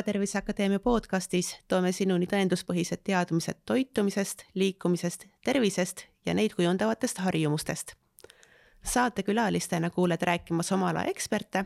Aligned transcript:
rahvatervise 0.00 0.38
Akadeemia 0.38 0.80
podcastis 0.80 1.56
toome 1.68 1.90
sinuni 1.92 2.26
tõenduspõhised 2.30 3.02
teadmised 3.04 3.58
toitumisest, 3.66 4.44
liikumisest, 4.54 5.26
tervisest 5.44 6.04
ja 6.26 6.34
neid 6.34 6.54
kujundavatest 6.54 7.18
harjumustest. 7.18 7.94
saatekülalistena 8.82 9.90
kuuled 9.90 10.22
rääkimas 10.22 10.72
oma 10.72 10.90
ala 10.90 11.04
eksperte, 11.04 11.64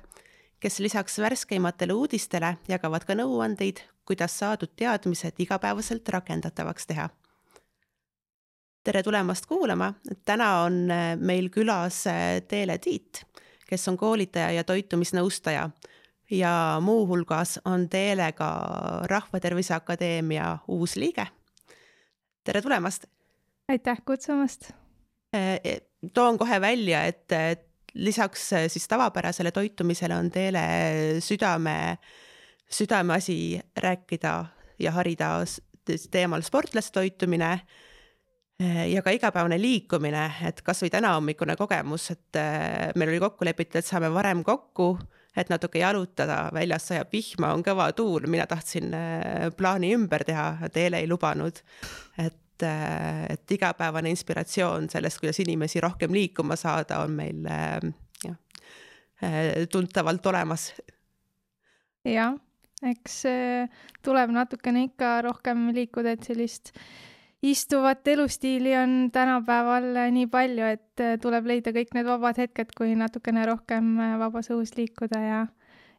kes 0.60 0.78
lisaks 0.80 1.18
värskeimatele 1.18 1.92
uudistele 1.92 2.56
jagavad 2.68 3.04
ka 3.04 3.14
nõuandeid, 3.14 3.84
kuidas 4.04 4.38
saadud 4.38 4.72
teadmised 4.76 5.38
igapäevaselt 5.38 6.08
rakendatavaks 6.08 6.86
teha. 6.86 7.08
Tere 8.84 9.02
tulemast 9.02 9.46
kuulama, 9.46 9.94
täna 10.24 10.50
on 10.66 10.74
meil 11.24 11.48
külas 11.52 12.02
Teele 12.48 12.78
Tiit, 12.78 13.22
kes 13.68 13.88
on 13.88 13.96
koolitaja 13.96 14.50
ja 14.58 14.64
toitumisnõustaja 14.64 15.68
ja 16.30 16.52
muuhulgas 16.84 17.58
on 17.64 17.88
Teele 17.88 18.32
ka 18.36 18.48
Rahvatervise 19.10 19.74
Akadeemia 19.74 20.58
uus 20.68 20.96
liige. 20.96 21.26
tere 22.44 22.62
tulemast! 22.62 23.06
aitäh 23.68 24.02
kutsumast! 24.04 24.70
E, 25.32 25.38
e, 25.64 25.78
toon 26.14 26.38
kohe 26.38 26.60
välja, 26.60 27.04
et, 27.04 27.32
et 27.32 27.66
lisaks 27.94 28.50
siis 28.68 28.88
tavapärasele 28.88 29.50
toitumisele 29.50 30.16
on 30.16 30.30
Teele 30.30 30.66
südame, 31.20 31.98
südameasi 32.70 33.60
rääkida 33.76 34.44
ja 34.78 34.92
harida 34.92 35.38
teemal 36.10 36.42
sportlaste 36.42 36.92
toitumine 37.00 37.60
ja 38.60 39.02
ka 39.02 39.10
igapäevane 39.10 39.56
liikumine, 39.58 40.28
et 40.46 40.60
kasvõi 40.62 40.90
tänahommikune 40.94 41.56
kogemus, 41.58 42.10
et 42.14 42.38
meil 42.94 43.10
oli 43.10 43.18
kokku 43.22 43.44
lepitud, 43.44 43.80
et 43.80 43.88
saame 43.88 44.12
varem 44.14 44.44
kokku 44.46 44.92
et 45.36 45.50
natuke 45.50 45.82
jalutada, 45.82 46.48
väljas 46.54 46.88
sajab 46.90 47.10
vihma, 47.12 47.50
on 47.54 47.64
kõva 47.66 47.88
tuul, 47.96 48.28
mina 48.30 48.46
tahtsin 48.50 48.94
äh, 48.94 49.50
plaani 49.56 49.92
ümber 49.96 50.24
teha, 50.26 50.70
Teele 50.72 51.02
ei 51.02 51.08
lubanud. 51.10 51.58
et, 52.18 52.62
äh, 52.62 53.24
et 53.34 53.50
igapäevane 53.50 54.10
inspiratsioon 54.14 54.88
sellest, 54.90 55.20
kuidas 55.20 55.40
inimesi 55.42 55.82
rohkem 55.82 56.14
liikuma 56.14 56.56
saada, 56.56 57.02
on 57.02 57.16
meil 57.18 57.46
äh, 57.50 57.80
jah, 58.24 58.38
tuntavalt 59.70 60.26
olemas. 60.26 60.72
jah, 62.04 62.36
eks 62.82 63.22
tuleb 64.04 64.30
natukene 64.30 64.84
ikka 64.90 65.16
rohkem 65.26 65.70
liikuda, 65.74 66.14
et 66.14 66.30
sellist 66.30 66.74
istuvat 67.44 68.08
elustiili 68.08 68.76
on 68.76 69.10
tänapäeval 69.12 69.84
nii 70.12 70.26
palju, 70.32 70.64
et 70.76 71.02
äh, 71.02 71.16
tuleb 71.20 71.46
leida 71.50 71.74
kõik 71.76 71.92
need 71.96 72.08
vabad 72.08 72.40
hetked, 72.40 72.72
kui 72.76 72.94
natukene 72.96 73.44
rohkem 73.48 73.94
äh, 74.00 74.14
vabas 74.20 74.48
õhus 74.54 74.74
liikuda 74.78 75.20
ja, 75.20 75.40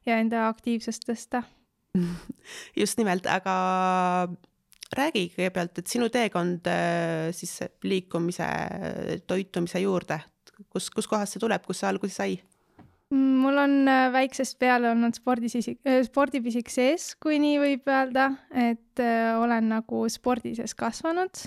ja 0.07 0.17
enda 0.23 0.47
aktiivsust 0.49 1.05
tõsta. 1.09 1.43
just 2.81 2.97
nimelt, 2.99 3.29
aga 3.29 3.55
räägi 4.97 5.27
kõigepealt, 5.35 5.77
et 5.81 5.91
sinu 5.91 6.09
teekond 6.13 6.65
äh, 6.71 7.29
siis 7.35 7.59
liikumise, 7.85 8.49
toitumise 9.29 9.85
juurde, 9.85 10.19
kus, 10.73 10.89
kuskohast 10.89 11.35
see 11.35 11.45
tuleb, 11.45 11.65
kust 11.67 11.83
see 11.83 11.91
alguse 11.93 12.17
sai? 12.17 12.41
Mul 13.15 13.57
on 13.57 13.87
äh, 13.87 14.09
väiksest 14.13 14.57
peale 14.59 14.89
olnud 14.91 15.15
spordisisik, 15.17 15.79
äh, 15.87 16.01
spordipisik 16.05 16.69
sees, 16.71 17.13
kui 17.21 17.37
nii 17.41 17.57
võib 17.61 17.89
öelda, 17.91 18.29
et 18.51 19.01
äh, 19.03 19.33
olen 19.39 19.69
nagu 19.71 20.03
spordi 20.11 20.55
sees 20.57 20.75
kasvanud. 20.77 21.45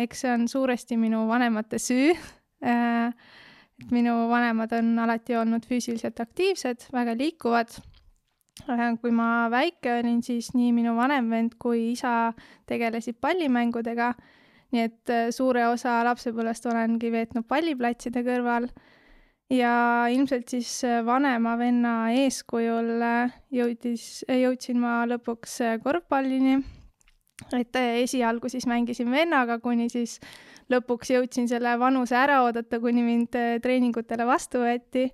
eks 0.00 0.24
see 0.24 0.32
on 0.32 0.48
suuresti 0.48 0.98
minu 1.00 1.26
vanemate 1.28 1.78
süü. 1.82 2.14
et 3.80 3.92
minu 3.94 4.12
vanemad 4.28 4.72
on 4.76 4.98
alati 5.00 5.38
olnud 5.40 5.64
füüsiliselt 5.68 6.20
aktiivsed, 6.20 6.90
väga 6.92 7.16
liikuvad. 7.16 7.78
kui 9.00 9.10
ma 9.10 9.48
väike 9.50 9.94
olin, 10.00 10.22
siis 10.22 10.52
nii 10.54 10.72
minu 10.76 10.92
vanem 10.96 11.30
vend 11.30 11.56
kui 11.58 11.92
isa 11.92 12.32
tegelesid 12.68 13.16
pallimängudega. 13.20 14.12
nii 14.70 14.82
et 14.86 15.12
suure 15.34 15.66
osa 15.66 16.04
lapsepõlvest 16.04 16.66
olengi 16.70 17.10
veetnud 17.10 17.46
palliplatside 17.48 18.22
kõrval 18.22 18.68
ja 19.50 20.06
ilmselt 20.10 20.48
siis 20.48 20.84
äh, 20.84 21.00
vanema 21.06 21.56
venna 21.58 21.94
eeskujul 22.14 23.02
äh, 23.02 23.32
jõudis, 23.54 24.22
jõudsin 24.28 24.78
ma 24.80 25.02
lõpuks 25.10 25.56
äh, 25.66 25.80
korvpallini. 25.82 26.60
et 27.56 27.76
esialgu 27.76 28.48
siis 28.52 28.66
mängisin 28.68 29.10
vennaga, 29.10 29.58
kuni 29.58 29.88
siis 29.88 30.18
lõpuks 30.70 31.10
jõudsin 31.10 31.48
selle 31.48 31.78
vanuse 31.78 32.14
ära 32.16 32.42
oodata, 32.44 32.78
kuni 32.80 33.02
mind 33.02 33.38
treeningutele 33.62 34.26
vastu 34.26 34.62
võeti. 34.62 35.08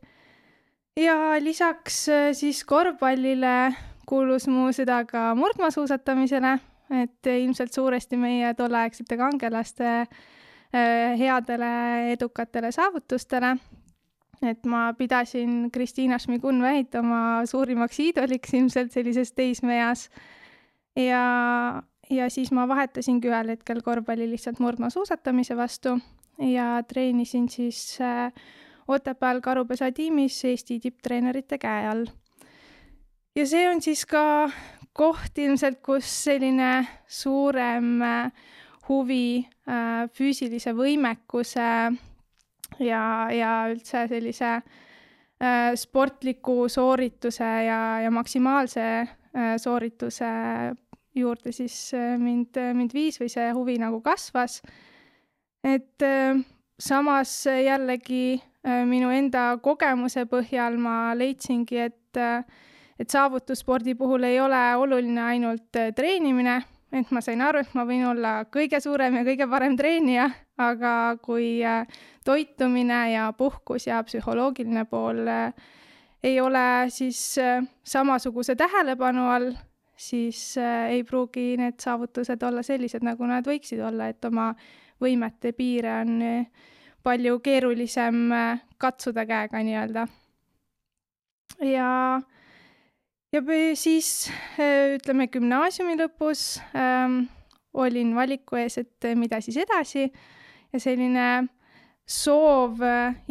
ja 0.97 1.39
lisaks 1.41 2.09
siis 2.33 2.65
korvpallile 2.65 3.73
kuulus 4.07 4.49
mu 4.49 4.73
süda 4.73 5.05
ka 5.07 5.35
murdmaasuusatamisele, 5.35 6.59
et 7.03 7.27
ilmselt 7.27 7.73
suuresti 7.73 8.17
meie 8.17 8.53
tolleaegsete 8.55 9.17
kangelaste 9.17 10.07
headele 11.17 12.13
edukatele 12.13 12.73
saavutustele 12.73 13.57
et 14.43 14.67
ma 14.67 14.91
pidasin 14.99 15.71
Kristiina 15.73 16.19
Šmigun-Vähit 16.19 16.99
oma 16.99 17.47
suurimaks 17.47 18.01
iidoliks 18.01 18.55
ilmselt 18.55 18.93
sellises 18.93 19.33
teismeeas. 19.33 20.11
ja, 20.97 21.83
ja 22.11 22.31
siis 22.31 22.53
ma 22.53 22.69
vahetasingi 22.69 23.29
ühel 23.29 23.55
hetkel 23.55 23.83
korvpalli 23.83 24.29
lihtsalt 24.31 24.61
murdmaasuusatamise 24.61 25.57
vastu 25.57 25.99
ja 26.39 26.83
treenisin 26.89 27.49
siis 27.49 27.99
äh, 28.01 28.33
Otepääl 28.89 29.41
Karupesa 29.41 29.93
tiimis 29.93 30.45
Eesti 30.45 30.81
tipptreenerite 30.81 31.59
käe 31.59 31.89
all. 31.89 32.07
ja 33.37 33.47
see 33.47 33.69
on 33.69 33.83
siis 33.83 34.07
ka 34.07 34.51
koht 34.93 35.39
ilmselt, 35.39 35.81
kus 35.85 36.09
selline 36.25 36.87
suurem 37.07 38.03
äh, 38.03 38.33
huvi 38.89 39.47
äh, 39.69 40.07
füüsilise 40.15 40.73
võimekuse 40.77 41.67
ja, 42.79 43.29
ja 43.33 43.53
üldse 43.73 44.07
sellise 44.11 44.51
äh, 44.57 45.75
sportliku 45.75 46.67
soorituse 46.73 47.53
ja, 47.67 47.81
ja 48.05 48.11
maksimaalse 48.11 48.87
äh, 49.01 49.55
soorituse 49.63 50.33
juurde 51.17 51.53
siis 51.53 51.95
äh, 51.95 52.17
mind, 52.19 52.59
mind 52.75 52.95
viis 52.95 53.21
või 53.21 53.31
see 53.33 53.49
huvi 53.57 53.79
nagu 53.81 54.01
kasvas. 54.05 54.61
et 55.65 56.03
äh, 56.03 56.37
samas 56.79 57.47
jällegi 57.47 58.43
äh, 58.67 58.85
minu 58.87 59.11
enda 59.11 59.57
kogemuse 59.63 60.27
põhjal 60.29 60.77
ma 60.79 61.15
leidsingi, 61.17 61.79
et 61.89 62.21
äh, 62.21 62.45
et 62.99 63.13
saavutusspordi 63.13 63.95
puhul 63.95 64.25
ei 64.25 64.41
ole 64.41 64.61
oluline 64.77 65.23
ainult 65.23 65.77
äh, 65.77 65.93
treenimine, 65.95 66.63
et 66.93 67.11
ma 67.13 67.21
sain 67.21 67.43
aru, 67.45 67.61
et 67.61 67.75
ma 67.77 67.85
võin 67.89 68.07
olla 68.09 68.39
kõige 68.53 68.81
suurem 68.81 69.19
ja 69.19 69.25
kõige 69.27 69.49
parem 69.51 69.77
treenija, 69.77 70.31
aga 70.59 71.17
kui 71.23 71.61
äh, 71.65 71.87
toitumine 72.25 73.13
ja 73.13 73.33
puhkus 73.37 73.87
ja 73.87 74.03
psühholoogiline 74.05 74.85
pool 74.89 75.27
äh, 75.29 75.53
ei 76.25 76.41
ole 76.41 76.89
siis 76.89 77.39
äh, 77.39 77.65
samasuguse 77.85 78.57
tähelepanu 78.57 79.29
all, 79.31 79.53
siis 79.97 80.57
ei 80.89 81.05
pruugi 81.05 81.57
need 81.57 81.81
saavutused 81.81 82.43
olla 82.43 82.63
sellised, 82.63 83.05
nagu 83.05 83.25
nad 83.29 83.47
võiksid 83.49 83.81
olla, 83.81 84.11
et 84.13 84.25
oma 84.25 84.51
võimete 85.01 85.53
piire 85.57 86.01
on 86.03 86.19
palju 87.05 87.39
keerulisem 87.41 88.29
katsuda 88.79 89.25
käega 89.29 89.63
nii-öelda. 89.65 90.07
ja 91.65 92.21
ja 93.33 93.43
siis 93.75 94.29
ütleme 94.61 95.29
gümnaasiumi 95.33 95.97
lõpus 95.97 96.59
ähm, 96.77 97.23
olin 97.73 98.15
valiku 98.17 98.57
ees, 98.61 98.79
et 98.79 99.09
mida 99.17 99.41
siis 99.41 99.57
edasi 99.65 100.11
ja 100.77 100.81
selline 100.83 101.29
soov 102.07 102.83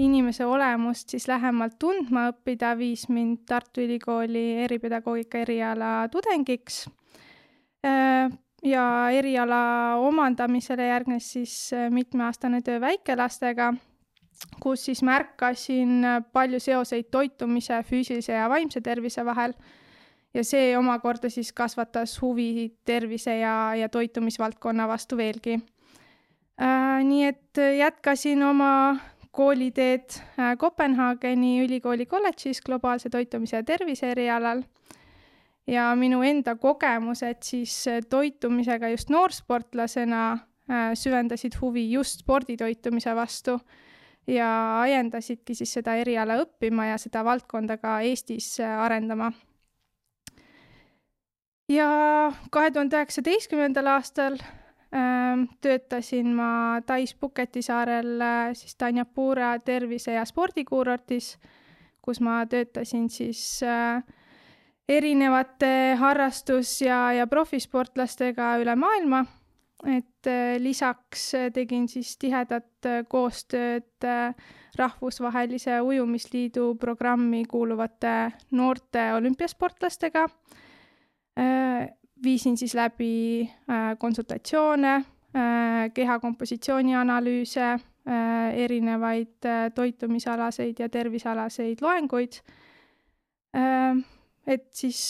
inimese 0.01 0.45
olemust 0.49 1.13
siis 1.13 1.27
lähemalt 1.29 1.77
tundma 1.79 2.29
õppida 2.31 2.73
viis 2.77 3.05
mind 3.13 3.45
Tartu 3.47 3.83
Ülikooli 3.85 4.63
eripedagoogika 4.65 5.43
eriala 5.45 5.91
tudengiks. 6.11 6.85
Äh, 7.85 8.33
ja 8.65 8.85
eriala 9.13 9.61
omandamisele 10.01 10.87
järgnes 10.89 11.27
siis 11.35 11.53
mitmeaastane 11.93 12.63
töö 12.65 12.79
väikelastega, 12.81 13.69
kus 14.59 14.87
siis 14.89 15.03
märkasin 15.05 16.01
palju 16.33 16.59
seoseid 16.59 17.11
toitumise, 17.13 17.83
füüsilise 17.85 18.33
ja 18.33 18.49
vaimse 18.49 18.81
tervise 18.81 19.25
vahel 19.25 19.53
ja 20.33 20.43
see 20.43 20.73
omakorda 20.77 21.29
siis 21.29 21.53
kasvatas 21.53 22.17
huvi 22.23 22.73
tervise 22.85 23.37
ja, 23.37 23.75
ja 23.77 23.89
toitumisvaldkonna 23.89 24.89
vastu 24.89 25.21
veelgi 25.21 25.59
äh,. 25.59 25.74
Nii 27.03 27.23
et 27.27 27.59
jätkasin 27.77 28.43
oma 28.43 28.95
kooliteed 29.35 30.09
äh, 30.39 30.57
Kopenhaageni 30.57 31.65
ülikooli 31.65 32.05
kolledžis 32.05 32.61
globaalse 32.65 33.09
toitumise 33.09 33.57
ja 33.57 33.63
tervise 33.63 34.11
erialal. 34.11 34.63
ja 35.67 35.95
minu 35.97 36.21
enda 36.21 36.53
kogemused 36.55 37.41
siis 37.43 37.73
toitumisega 38.09 38.89
just 38.89 39.09
noorsportlasena 39.09 40.21
äh, 40.31 40.93
süvendasid 40.93 41.57
huvi 41.61 41.91
just 41.91 42.19
sporditoitumise 42.23 43.15
vastu. 43.15 43.59
ja 44.27 44.79
ajendasidki 44.81 45.55
siis 45.55 45.73
seda 45.73 45.95
eriala 45.95 46.39
õppima 46.43 46.87
ja 46.91 46.97
seda 46.97 47.23
valdkonda 47.25 47.77
ka 47.77 47.99
Eestis 48.01 48.59
arendama. 48.59 49.31
ja 51.69 51.89
kahe 52.51 52.71
tuhande 52.71 53.01
üheksateistkümnendal 53.01 53.97
aastal 53.97 54.39
äh, 54.39 54.64
töötasin 55.61 56.33
ma 56.35 56.81
Tais 56.85 57.15
Puketi 57.19 57.61
saarel 57.61 58.21
äh, 58.21 58.53
siis 58.53 58.75
Tanjapura 58.75 59.55
tervise- 59.59 60.15
ja 60.15 60.25
spordikuurortis, 60.25 61.35
kus 62.01 62.21
ma 62.21 62.43
töötasin 62.45 63.09
siis 63.09 63.63
äh, 63.63 64.03
erinevate 64.89 65.95
harrastus- 65.99 66.81
ja, 66.85 67.11
ja 67.13 67.27
profisportlastega 67.27 68.55
üle 68.61 68.75
maailma. 68.75 69.25
et 69.85 70.27
äh, 70.27 70.55
lisaks 70.57 71.31
tegin 71.53 71.87
siis 71.87 72.17
tihedat 72.17 72.87
koostööd 73.07 74.07
rahvusvahelise 74.75 75.81
ujumisliidu 75.81 76.75
programmi 76.79 77.43
kuuluvate 77.45 78.31
noorte 78.51 79.13
olümpiasportlastega. 79.13 80.29
Viisin 82.25 82.57
siis 82.57 82.73
läbi 82.75 83.45
konsultatsioone, 84.01 84.95
keha 85.93 86.15
kompositsiooni 86.19 86.95
analüüse, 86.95 87.67
erinevaid 88.55 89.47
toitumisalaseid 89.75 90.79
ja 90.79 90.89
tervisealaseid 90.89 91.81
loenguid. 91.81 92.39
Et 94.45 94.67
siis 94.77 95.01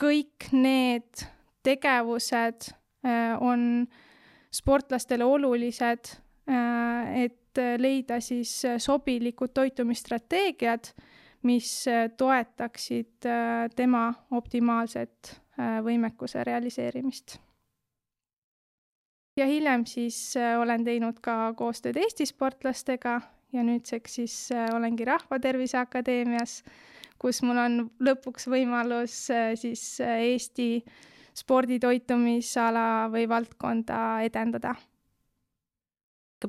kõik 0.00 0.50
need 0.56 1.24
tegevused 1.62 2.72
äh, 3.06 3.36
on 3.40 3.86
sportlastele 4.52 5.24
olulised, 5.24 6.14
äh, 6.50 7.24
et 7.24 7.60
leida 7.78 8.16
siis 8.24 8.62
sobilikud 8.80 9.52
toitumisstrateegiad, 9.54 10.88
mis 11.44 11.84
toetaksid 12.16 13.26
äh, 13.28 13.68
tema 13.76 14.06
optimaalset 14.30 15.41
võimekuse 15.58 16.44
realiseerimist. 16.44 17.36
ja 19.36 19.46
hiljem 19.46 19.84
siis 19.86 20.34
olen 20.60 20.84
teinud 20.84 21.20
ka 21.20 21.52
koostööd 21.56 21.96
Eesti 21.96 22.26
sportlastega 22.26 23.20
ja 23.52 23.62
nüüdseks 23.62 24.14
siis 24.14 24.36
olengi 24.72 25.04
Rahvatervise 25.04 25.78
Akadeemias 25.78 26.62
kus 27.22 27.42
mul 27.46 27.60
on 27.62 27.78
lõpuks 28.02 28.48
võimalus 28.50 29.16
äh, 29.32 29.52
siis 29.58 29.84
äh, 30.02 30.18
Eesti 30.32 30.82
sporditoitumisala 31.38 33.08
või 33.12 33.28
valdkonda 33.30 33.98
edendada. 34.26 34.74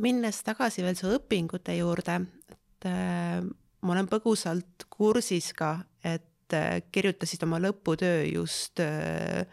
minnes 0.02 0.42
tagasi 0.44 0.82
veel 0.84 0.98
su 0.98 1.12
õpingute 1.14 1.78
juurde, 1.78 2.18
et 2.50 2.90
äh, 2.90 3.44
ma 3.82 3.94
olen 3.94 4.10
põgusalt 4.10 4.88
kursis 4.90 5.52
ka, 5.54 5.78
et 6.04 6.33
äh, 6.54 6.82
kirjutasid 6.92 7.44
oma 7.44 7.60
lõputöö 7.62 8.24
just 8.34 8.80
äh, 8.80 9.46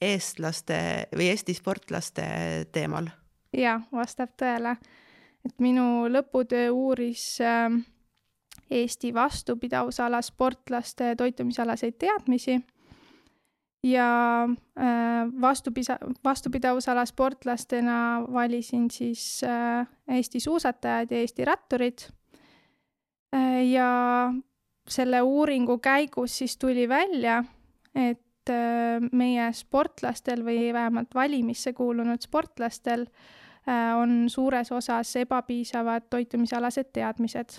eestlaste 0.00 1.08
või 1.16 1.30
Eesti 1.32 1.54
sportlaste 1.54 2.24
teemal. 2.72 3.10
jaa, 3.52 3.80
vastab 3.92 4.34
tõele. 4.38 4.76
et 5.44 5.54
minu 5.58 6.08
lõputöö 6.08 6.70
uuris 6.70 7.40
äh, 7.40 7.70
Eesti 8.70 9.14
vastupidavusala 9.14 10.22
sportlaste 10.22 11.14
toitumisalaseid 11.16 11.96
teadmisi 11.98 12.58
ja 13.82 14.08
äh, 14.44 15.30
vastupisa-, 15.40 15.98
vastupidavusala 16.24 17.06
sportlastena 17.06 18.24
valisin 18.32 18.90
siis 18.90 19.40
Eesti 20.08 20.40
suusatajad 20.40 21.10
ja 21.10 21.18
Eesti 21.18 21.44
ratturid. 21.44 21.98
Ja 23.72 24.32
selle 24.88 25.22
uuringu 25.22 25.78
käigus 25.78 26.38
siis 26.38 26.56
tuli 26.56 26.88
välja, 26.88 27.42
et 27.94 28.52
meie 29.12 29.50
sportlastel 29.52 30.40
või 30.44 30.72
vähemalt 30.72 31.14
valimisse 31.14 31.74
kuulunud 31.76 32.22
sportlastel 32.24 33.04
on 34.00 34.30
suures 34.32 34.72
osas 34.72 35.10
ebapiisavad 35.20 36.06
toitumisalased 36.08 36.88
teadmised. 36.96 37.58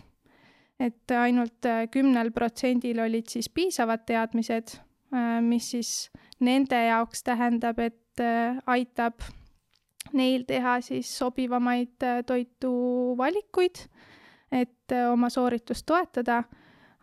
Et 0.79 1.11
ainult 1.11 1.67
äh, 1.67 1.87
kümnel 1.91 2.31
protsendil 2.31 3.01
olid 3.03 3.27
siis 3.27 3.49
piisavad 3.51 4.05
teadmised, 4.07 4.77
äh, 5.11 5.41
mis 5.43 5.73
siis 5.73 5.91
nende 6.39 6.79
jaoks 6.85 7.25
tähendab, 7.27 7.81
et 7.83 8.23
äh, 8.23 8.61
aitab 8.71 9.19
neil 10.15 10.45
teha 10.47 10.79
siis 10.81 11.11
sobivamaid 11.19 11.99
toituvalikuid, 12.25 13.83
et 14.55 14.95
oma 15.11 15.27
sooritust 15.29 15.85
toetada, 15.85 16.39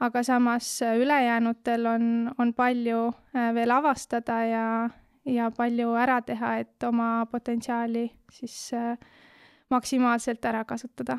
aga 0.01 0.23
samas 0.23 0.81
ülejäänutel 0.83 1.87
on, 1.87 2.33
on 2.39 2.53
palju 2.55 3.13
veel 3.33 3.71
avastada 3.71 4.41
ja, 4.45 4.67
ja 5.25 5.51
palju 5.57 5.95
ära 5.97 6.21
teha, 6.23 6.57
et 6.61 6.83
oma 6.85 7.27
potentsiaali 7.31 8.11
siis 8.33 8.71
maksimaalselt 9.71 10.45
ära 10.45 10.65
kasutada 10.65 11.19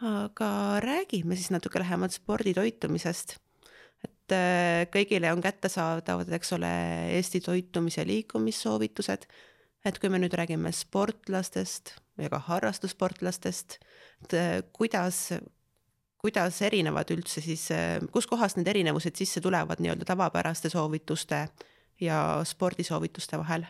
aga 0.00 0.80
räägime 0.80 1.36
siis 1.36 1.50
natuke 1.52 1.78
lähemalt 1.78 2.16
sporditoitumisest. 2.16 3.36
et 4.04 4.32
äh, 4.32 4.86
kõigile 4.88 5.28
on 5.32 5.42
kättesaadavad, 5.44 6.30
eks 6.32 6.52
ole, 6.56 6.70
Eesti 7.16 7.40
toitumis- 7.44 7.98
ja 7.98 8.06
liikumissoovitused. 8.06 9.26
et 9.84 9.98
kui 9.98 10.08
me 10.08 10.18
nüüd 10.18 10.32
räägime 10.32 10.72
sportlastest 10.72 11.96
ja 12.18 12.28
ka 12.28 12.38
harrastussportlastest, 12.38 13.78
et 14.24 14.34
äh, 14.34 14.62
kuidas, 14.72 15.32
kuidas 16.20 16.62
erinevad 16.62 17.10
üldse 17.14 17.40
siis, 17.40 17.70
äh, 17.74 17.98
kuskohast 18.12 18.58
need 18.60 18.68
erinevused 18.68 19.16
sisse 19.16 19.40
tulevad 19.40 19.80
nii-öelda 19.80 20.04
tavapäraste 20.08 20.68
soovituste 20.68 21.46
ja 22.00 22.40
spordisoovituste 22.44 23.38
vahel? 23.38 23.64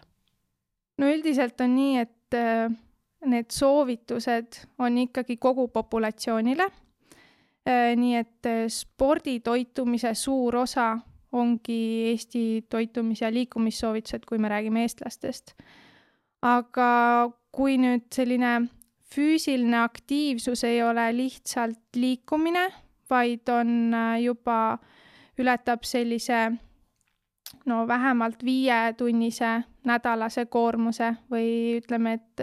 no 0.98 1.08
üldiselt 1.08 1.60
on 1.60 1.74
nii, 1.74 1.98
et 1.98 2.38
need 3.26 3.50
soovitused 3.52 4.60
on 4.78 4.98
ikkagi 4.98 5.36
kogu 5.36 5.68
populatsioonile. 5.68 6.66
Äh, 7.68 7.92
nii 7.96 8.16
et 8.16 8.48
sporditoitumise 8.72 10.14
suur 10.14 10.56
osa 10.56 10.98
ongi 11.32 12.08
Eesti 12.10 12.64
toitumis- 12.74 13.20
ja 13.20 13.32
liikumissoovitused, 13.32 14.24
kui 14.26 14.38
me 14.38 14.48
räägime 14.48 14.82
eestlastest. 14.82 15.54
aga 16.42 17.30
kui 17.52 17.76
nüüd 17.76 18.06
selline 18.14 18.68
füüsiline 19.14 19.82
aktiivsus 19.82 20.64
ei 20.64 20.82
ole 20.82 21.08
lihtsalt 21.16 21.96
liikumine, 21.96 22.68
vaid 23.10 23.48
on 23.48 23.94
äh, 23.94 24.22
juba, 24.22 24.78
ületab 25.38 25.84
sellise 25.88 26.50
no 27.66 27.86
vähemalt 27.88 28.44
viietunnise 28.44 29.62
nädalase 29.84 30.46
koormuse 30.46 31.14
või 31.30 31.78
ütleme, 31.80 32.12
et 32.18 32.42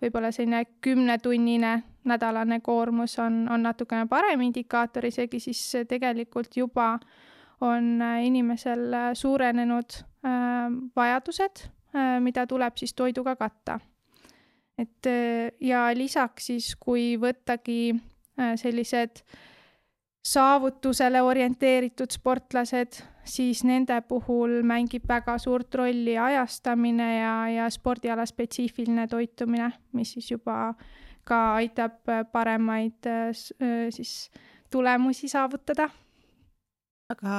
võib-olla 0.00 0.30
selline 0.32 0.64
kümnetunnine 0.80 1.74
nädalane 2.04 2.60
koormus 2.60 3.18
on, 3.18 3.44
on 3.50 3.62
natukene 3.62 4.06
parem 4.08 4.40
indikaator 4.44 5.06
isegi, 5.08 5.40
siis 5.40 5.60
tegelikult 5.88 6.56
juba 6.56 6.98
on 7.60 8.02
äh, 8.02 8.24
inimesel 8.26 8.92
äh, 8.92 9.10
suurenenud 9.14 9.98
äh, 10.26 10.68
vajadused 10.96 11.64
äh,, 11.94 12.20
mida 12.20 12.46
tuleb 12.46 12.76
siis 12.76 12.94
toiduga 12.94 13.36
katta. 13.36 13.80
Et 14.78 15.06
äh, 15.06 15.50
ja 15.60 15.88
lisaks 15.94 16.50
siis, 16.50 16.74
kui 16.80 17.14
võttagi 17.20 17.94
äh, 17.94 18.54
sellised 18.60 19.22
saavutusele 20.24 21.20
orienteeritud 21.22 22.12
sportlased, 22.14 22.96
siis 23.28 23.60
nende 23.64 23.98
puhul 24.08 24.62
mängib 24.64 25.04
väga 25.08 25.36
suurt 25.38 25.74
rolli 25.76 26.16
ajastamine 26.18 27.08
ja, 27.18 27.34
ja 27.52 27.66
spordiala 27.70 28.24
spetsiifiline 28.26 29.04
toitumine, 29.08 29.68
mis 29.92 30.14
siis 30.16 30.30
juba 30.32 30.72
ka 31.28 31.40
aitab 31.60 32.08
paremaid 32.32 33.04
siis 33.92 34.30
tulemusi 34.72 35.28
saavutada. 35.28 35.90
aga 37.12 37.36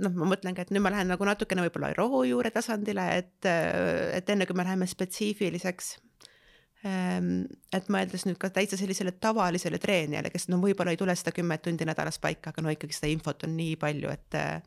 noh, 0.00 0.12
ma 0.16 0.28
mõtlengi, 0.32 0.64
et 0.64 0.72
nüüd 0.72 0.84
ma 0.84 0.92
lähen 0.92 1.12
nagu 1.12 1.24
natukene 1.28 1.64
võib-olla 1.66 1.92
rohujuure 1.96 2.50
tasandile, 2.52 3.06
et, 3.20 3.48
et 4.16 4.32
enne 4.32 4.48
kui 4.48 4.56
me 4.56 4.64
läheme 4.64 4.88
spetsiifiliseks 4.88 5.98
et 6.82 7.88
mõeldes 7.92 8.24
nüüd 8.24 8.38
ka 8.40 8.48
täitsa 8.54 8.76
sellisele 8.80 9.12
tavalisele 9.20 9.76
treenijale, 9.78 10.30
kes 10.32 10.48
no 10.48 10.56
võib-olla 10.62 10.90
ei 10.94 11.00
tule 11.00 11.12
seda 11.18 11.32
kümmet 11.36 11.62
tundi 11.66 11.84
nädalas 11.84 12.16
paika, 12.22 12.50
aga 12.54 12.62
no 12.64 12.70
ikkagi 12.72 12.94
seda 12.96 13.10
infot 13.12 13.44
on 13.44 13.52
nii 13.58 13.74
palju, 13.80 14.08
et 14.08 14.34
äh, 14.40 14.62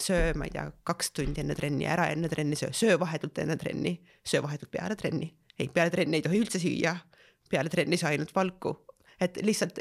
söö, 0.00 0.32
ma 0.40 0.44
ei 0.48 0.52
tea, 0.54 0.64
kaks 0.88 1.12
tundi 1.16 1.40
enne 1.44 1.54
trenni, 1.58 1.84
ära 1.84 2.06
enne 2.14 2.28
trenni 2.32 2.56
söö, 2.56 2.72
söö 2.72 2.96
vahetult 3.00 3.38
enne 3.44 3.56
trenni, 3.60 3.92
söö 4.24 4.40
vahetult 4.46 4.70
peale 4.72 4.96
trenni. 4.96 5.28
ei, 5.58 5.68
peale 5.68 5.90
trenni 5.92 6.16
ei 6.16 6.24
tohi 6.24 6.40
üldse 6.40 6.58
süüa, 6.62 6.96
peale 7.52 7.68
trenni 7.68 7.96
saa 8.00 8.10
ainult 8.14 8.32
valku, 8.34 8.70
et 9.20 9.36
lihtsalt 9.44 9.78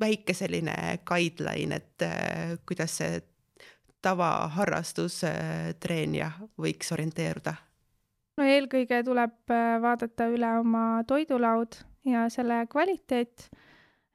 väike 0.00 0.34
selline 0.34 0.98
guideline, 1.04 1.76
et 1.76 2.02
äh, 2.02 2.56
kuidas 2.64 2.96
see 3.02 3.20
tavaharrastustreenija 4.00 6.26
äh, 6.32 6.40
võiks 6.64 6.92
orienteeruda 6.96 7.67
no 8.38 8.46
eelkõige 8.46 9.02
tuleb 9.06 9.52
äh, 9.52 9.76
vaadata 9.82 10.28
üle 10.30 10.50
oma 10.60 10.84
toidulaud, 11.08 11.80
ja 12.08 12.26
selle 12.32 12.62
kvaliteet, 12.70 13.48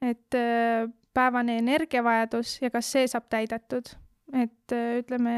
et 0.01 0.37
äh, 0.37 0.87
päevane 1.13 1.59
energiavajadus 1.61 2.57
ja 2.63 2.71
kas 2.73 2.91
see 2.95 3.07
saab 3.07 3.29
täidetud. 3.29 3.93
et 4.33 4.71
äh, 4.71 4.99
ütleme, 5.03 5.35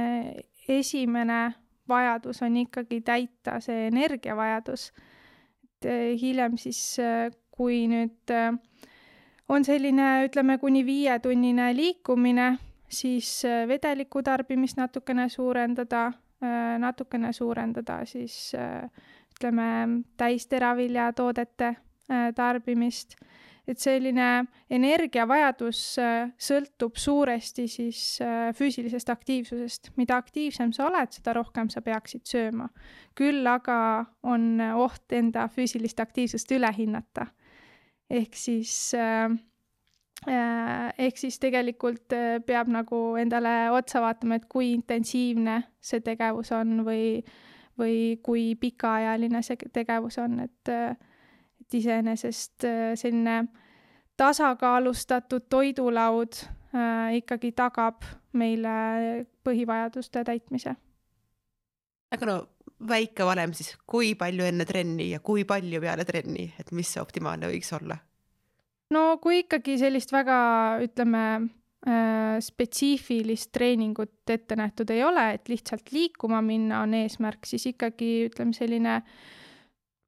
esimene 0.70 1.56
vajadus 1.90 2.42
on 2.42 2.58
ikkagi 2.58 3.02
täita 3.02 3.60
see 3.60 3.88
energiavajadus. 3.88 4.92
et 5.64 5.90
hiljem 6.22 6.58
siis, 6.58 6.98
kui 7.52 7.86
nüüd 7.88 8.32
on 9.50 9.66
selline, 9.66 10.26
ütleme, 10.26 10.58
kuni 10.58 10.86
viietunnine 10.86 11.76
liikumine, 11.76 12.56
siis 12.90 13.44
vedeliku 13.68 14.24
tarbimist 14.24 14.78
natukene 14.78 15.28
suurendada, 15.30 16.12
natukene 16.80 17.32
suurendada 17.34 18.02
siis 18.06 18.52
ütleme, 18.54 19.68
täisteraviljatoodete 20.20 21.70
tarbimist 22.36 23.16
et 23.68 23.82
selline 23.82 24.46
energiavajadus 24.74 25.80
äh, 26.02 26.30
sõltub 26.38 26.98
suuresti 27.02 27.66
siis 27.70 28.02
äh, 28.24 28.52
füüsilisest 28.56 29.10
aktiivsusest. 29.10 29.92
mida 29.98 30.20
aktiivsem 30.22 30.74
sa 30.76 30.86
oled, 30.90 31.12
seda 31.16 31.34
rohkem 31.38 31.70
sa 31.74 31.82
peaksid 31.86 32.26
sööma. 32.30 32.70
küll 33.18 33.46
aga 33.48 34.06
on 34.24 34.62
oht 34.62 35.12
enda 35.12 35.48
füüsilist 35.50 36.00
aktiivsust 36.00 36.52
üle 36.52 36.72
hinnata. 36.78 37.28
ehk 38.10 38.38
siis 38.38 38.94
äh, 38.94 39.34
ehk 40.28 41.18
siis 41.18 41.40
tegelikult 41.40 42.14
peab 42.46 42.70
nagu 42.74 43.02
endale 43.22 43.72
otsa 43.72 44.02
vaatama, 44.02 44.40
et 44.40 44.46
kui 44.50 44.72
intensiivne 44.74 45.60
see 45.82 46.02
tegevus 46.02 46.52
on 46.56 46.80
või, 46.88 47.20
või 47.78 47.98
kui 48.26 48.56
pikaajaline 48.60 49.42
see 49.46 49.70
tegevus 49.74 50.18
on, 50.24 50.40
et 50.48 50.74
et 51.66 51.74
iseenesest 51.74 52.64
äh, 52.64 52.94
selline 52.96 53.46
tasakaalustatud 54.18 55.48
toidulaud 55.50 56.34
äh, 56.76 57.16
ikkagi 57.18 57.52
tagab 57.52 58.06
meile 58.34 59.26
põhivajaduste 59.44 60.24
täitmise. 60.24 60.76
aga 62.12 62.26
no 62.26 62.36
väike 62.88 63.26
valem 63.26 63.54
siis, 63.54 63.76
kui 63.88 64.14
palju 64.16 64.46
enne 64.46 64.66
trenni 64.66 65.10
ja 65.12 65.20
kui 65.20 65.46
palju 65.46 65.82
peale 65.82 66.06
trenni, 66.06 66.52
et 66.60 66.72
mis 66.72 66.94
see 66.94 67.02
optimaalne 67.02 67.50
võiks 67.50 67.74
olla? 67.80 67.98
No 68.96 69.06
kui 69.24 69.44
ikkagi 69.44 69.78
sellist 69.82 70.14
väga, 70.16 70.40
ütleme 70.86 71.24
äh,, 71.88 72.38
spetsiifilist 72.44 73.52
treeningut 73.56 74.34
ette 74.36 74.58
nähtud 74.60 74.92
ei 74.94 75.04
ole, 75.06 75.32
et 75.38 75.50
lihtsalt 75.52 75.92
liikuma 75.96 76.42
minna 76.46 76.84
on 76.86 76.96
eesmärk, 76.98 77.46
siis 77.48 77.68
ikkagi 77.74 78.30
ütleme, 78.30 78.56
selline 78.58 79.00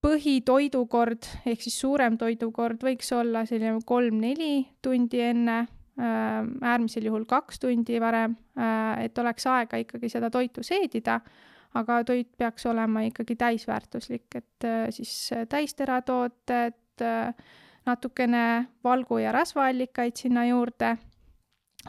põhitoidukord 0.04 1.26
ehk 1.50 1.66
siis 1.66 1.80
suurem 1.82 2.20
toidukord 2.22 2.84
võiks 2.86 3.10
olla 3.18 3.44
selline 3.50 3.82
kolm-neli 3.86 4.62
tundi 4.86 5.24
enne, 5.26 5.60
äh, 6.00 6.40
äärmisel 6.46 7.10
juhul 7.10 7.28
kaks 7.30 7.60
tundi 7.66 8.00
varem, 8.02 8.38
äh, 8.58 9.06
et 9.08 9.20
oleks 9.20 9.48
aega 9.52 9.82
ikkagi 9.84 10.12
seda 10.14 10.32
toitu 10.34 10.64
seedida, 10.64 11.20
aga 11.78 12.02
toit 12.08 12.30
peaks 12.40 12.66
olema 12.70 13.04
ikkagi 13.06 13.36
täisväärtuslik, 13.38 14.30
et 14.40 14.68
siis 14.96 15.12
täisteratooted, 15.52 16.78
natukene 17.88 18.68
valgu- 18.84 19.22
ja 19.24 19.32
rasvaallikaid 19.36 20.16
sinna 20.16 20.46
juurde, 20.48 20.98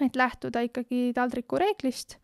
et 0.04 0.16
lähtuda 0.16 0.62
ikkagi 0.66 1.12
taldrikureeglist 1.14 2.18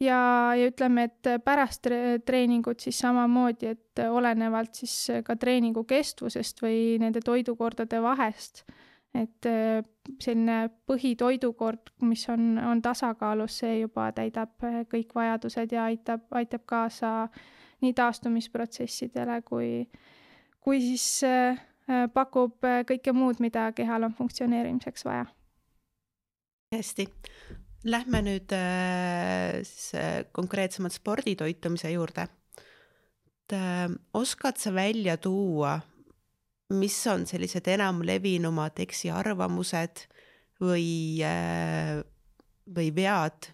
ja, 0.00 0.18
ja 0.56 0.68
ütleme, 0.68 1.08
et 1.08 1.30
pärast 1.44 1.88
treeningut 2.26 2.80
siis 2.80 2.98
samamoodi, 3.02 3.72
et 3.74 4.02
olenevalt 4.08 4.82
siis 4.82 4.96
ka 5.24 5.36
treeningu 5.36 5.84
kestvusest 5.88 6.62
või 6.62 6.98
nende 7.02 7.22
toidukordade 7.24 8.02
vahest, 8.02 8.64
et 9.16 9.48
äh, 9.48 9.80
selline 10.20 10.68
põhitoidukord, 10.88 11.94
mis 12.06 12.26
on, 12.32 12.58
on 12.60 12.82
tasakaalus, 12.84 13.60
see 13.62 13.80
juba 13.80 14.10
täidab 14.16 14.54
kõik 14.92 15.14
vajadused 15.16 15.72
ja 15.72 15.88
aitab, 15.88 16.26
aitab 16.36 16.66
kaasa 16.68 17.12
nii 17.82 17.94
taastumisprotsessidele 17.94 19.40
kui, 19.46 19.88
kui 20.60 20.80
siis 20.82 21.08
äh, 21.26 21.58
pakub 22.12 22.64
kõike 22.88 23.12
muud, 23.16 23.38
mida 23.40 23.70
kehal 23.72 24.04
on 24.04 24.12
funktsioneerimiseks 24.12 25.06
vaja. 25.08 25.24
hästi, 26.74 27.06
Lähme 27.86 28.24
nüüd 28.26 28.50
äh, 28.50 29.60
siis 29.62 29.92
äh, 29.94 30.24
konkreetsemalt 30.34 30.96
sporditoitumise 30.96 31.92
juurde. 31.92 32.26
et 33.48 33.52
äh, 33.54 33.86
oskad 34.12 34.58
sa 34.58 34.74
välja 34.74 35.16
tuua, 35.16 35.78
mis 36.74 37.06
on 37.06 37.26
sellised 37.26 37.68
enamlevinumad 37.70 38.80
eksiarvamused 38.82 40.08
või, 40.60 41.22
või 42.66 42.88
vead, 42.94 43.48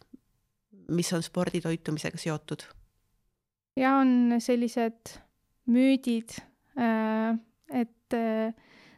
mis 0.88 1.12
on 1.12 1.22
sporditoitumisega 1.22 2.18
seotud? 2.18 2.64
ja 3.76 3.98
on 4.00 4.40
sellised 4.40 5.18
müüdid, 5.68 6.32
et 7.74 8.14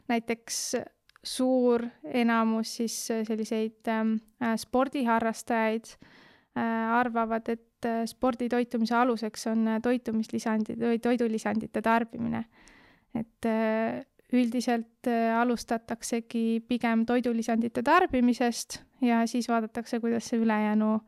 näiteks 0.07 0.75
suur 1.27 1.83
enamus 2.03 2.75
siis 2.79 2.95
äh, 3.11 3.23
selliseid 3.27 3.87
ähm, 3.91 4.17
äh, 4.41 4.55
spordiharrastajaid 4.57 5.85
äh, 6.57 6.91
arvavad, 6.99 7.49
et 7.49 7.85
äh, 7.85 8.05
sporditoitumise 8.05 8.95
aluseks 8.95 9.47
on 9.51 9.67
äh, 9.67 9.81
toitumislisandid 9.83 10.79
või 10.81 11.01
toidulisandite 11.03 11.81
tarbimine. 11.81 12.45
et 13.15 13.45
äh, 13.49 14.03
üldiselt 14.33 15.07
äh, 15.07 15.33
alustataksegi 15.39 16.61
pigem 16.67 17.05
toidulisandite 17.05 17.83
tarbimisest 17.83 18.81
ja 19.01 19.23
siis 19.27 19.47
vaadatakse, 19.49 19.99
kuidas 19.99 20.27
see 20.29 20.39
ülejäänu 20.39 20.99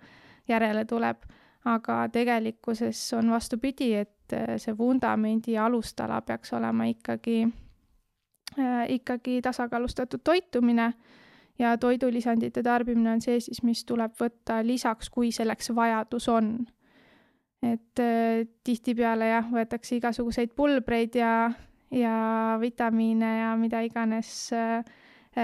järele 0.48 0.86
tuleb. 0.86 1.24
Aga 1.66 2.08
tegelikkuses 2.10 3.14
on 3.14 3.32
vastupidi, 3.32 3.94
et 3.96 4.34
äh, 4.34 4.58
see 4.58 4.78
vundamendi 4.78 5.58
alustala 5.58 6.22
peaks 6.22 6.54
olema 6.54 6.86
ikkagi 6.86 7.44
Äh, 8.58 8.86
ikkagi 8.90 9.42
tasakaalustatud 9.42 10.20
toitumine 10.24 10.94
ja 11.60 11.78
toidulisandite 11.78 12.64
tarbimine 12.64 13.12
on 13.12 13.22
see 13.22 13.38
siis, 13.40 13.62
mis 13.64 13.84
tuleb 13.86 14.16
võtta 14.18 14.64
lisaks, 14.66 15.10
kui 15.14 15.30
selleks 15.32 15.70
vajadus 15.76 16.30
on. 16.34 16.66
et 17.62 18.00
äh, 18.00 18.48
tihtipeale 18.64 19.28
jah, 19.30 19.52
võetakse 19.52 20.00
igasuguseid 20.00 20.56
pulbreid 20.56 21.16
ja, 21.20 21.52
ja 21.92 22.16
vitamiine 22.62 23.32
ja 23.40 23.56
mida 23.60 23.82
iganes 23.86 24.50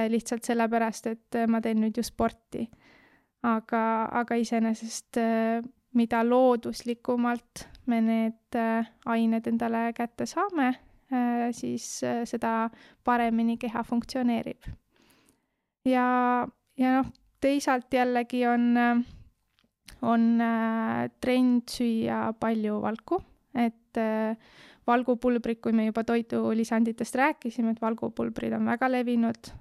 lihtsalt 0.10 0.44
sellepärast, 0.44 1.08
et 1.08 1.38
ma 1.48 1.62
teen 1.62 1.78
nüüd 1.84 1.98
ju 1.98 2.04
sporti. 2.04 2.66
aga, 3.44 4.10
aga 4.12 4.36
iseenesest 4.36 5.20
mida 5.96 6.24
looduslikumalt 6.24 7.68
me 7.88 8.02
need 8.02 8.58
ained 9.06 9.48
endale 9.48 9.88
kätte 9.96 10.26
saame 10.28 10.74
Äh, 11.14 11.54
siis 11.54 12.04
äh, 12.04 12.24
seda 12.26 12.70
paremini 13.06 13.60
keha 13.62 13.84
funktsioneerib. 13.86 14.66
ja, 15.86 16.48
ja 16.78 16.94
noh, 16.96 17.12
teisalt 17.42 17.94
jällegi 17.94 18.42
on, 18.50 18.64
äh, 18.78 19.04
on 20.02 20.26
trend 21.22 21.70
süüa 21.70 22.34
palju 22.40 22.80
valku, 22.82 23.20
et 23.54 24.00
valgupulbrid, 24.88 25.62
kui 25.62 25.74
me 25.78 25.86
juba 25.86 26.04
toidulisanditest 26.04 27.16
rääkisime, 27.22 27.76
et 27.76 27.82
valgupulbrid 27.82 28.54
on 28.58 28.66
väga 28.66 28.90
levinud, 28.92 29.52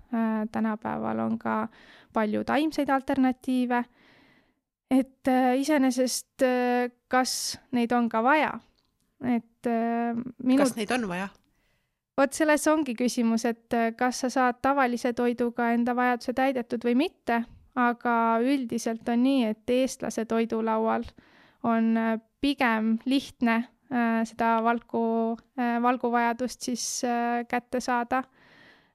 tänapäeval 0.52 1.22
on 1.22 1.38
ka 1.38 1.68
palju 2.12 2.42
taimseid 2.44 2.90
alternatiive, 2.90 3.84
et 4.94 5.30
iseenesest 5.58 6.44
kas 7.10 7.32
neid 7.72 7.92
on 7.92 8.08
ka 8.08 8.22
vaja 8.22 8.52
et 9.24 9.66
äh, 9.66 10.14
minu... 10.42 10.62
kas 10.62 10.76
neid 10.76 10.92
on 10.94 11.08
vaja? 11.08 11.28
vot 12.18 12.36
selles 12.36 12.66
ongi 12.70 12.94
küsimus, 12.98 13.46
et 13.48 13.74
äh, 13.74 13.90
kas 13.98 14.22
sa 14.24 14.30
saad 14.32 14.60
tavalise 14.62 15.14
toiduga 15.16 15.72
enda 15.74 15.96
vajaduse 15.96 16.34
täidetud 16.36 16.84
või 16.86 16.96
mitte, 17.06 17.42
aga 17.74 18.16
üldiselt 18.44 19.08
on 19.10 19.24
nii, 19.26 19.48
et 19.50 19.74
eestlase 19.76 20.26
toidulaual 20.30 21.06
on 21.66 21.94
äh, 21.98 22.18
pigem 22.44 22.98
lihtne 23.08 23.56
äh, 23.64 24.20
seda 24.28 24.58
valgu 24.64 25.04
äh,, 25.58 25.80
valguvajadust 25.82 26.70
siis 26.70 26.86
äh, 27.08 27.42
kätte 27.48 27.80
saada. 27.80 28.24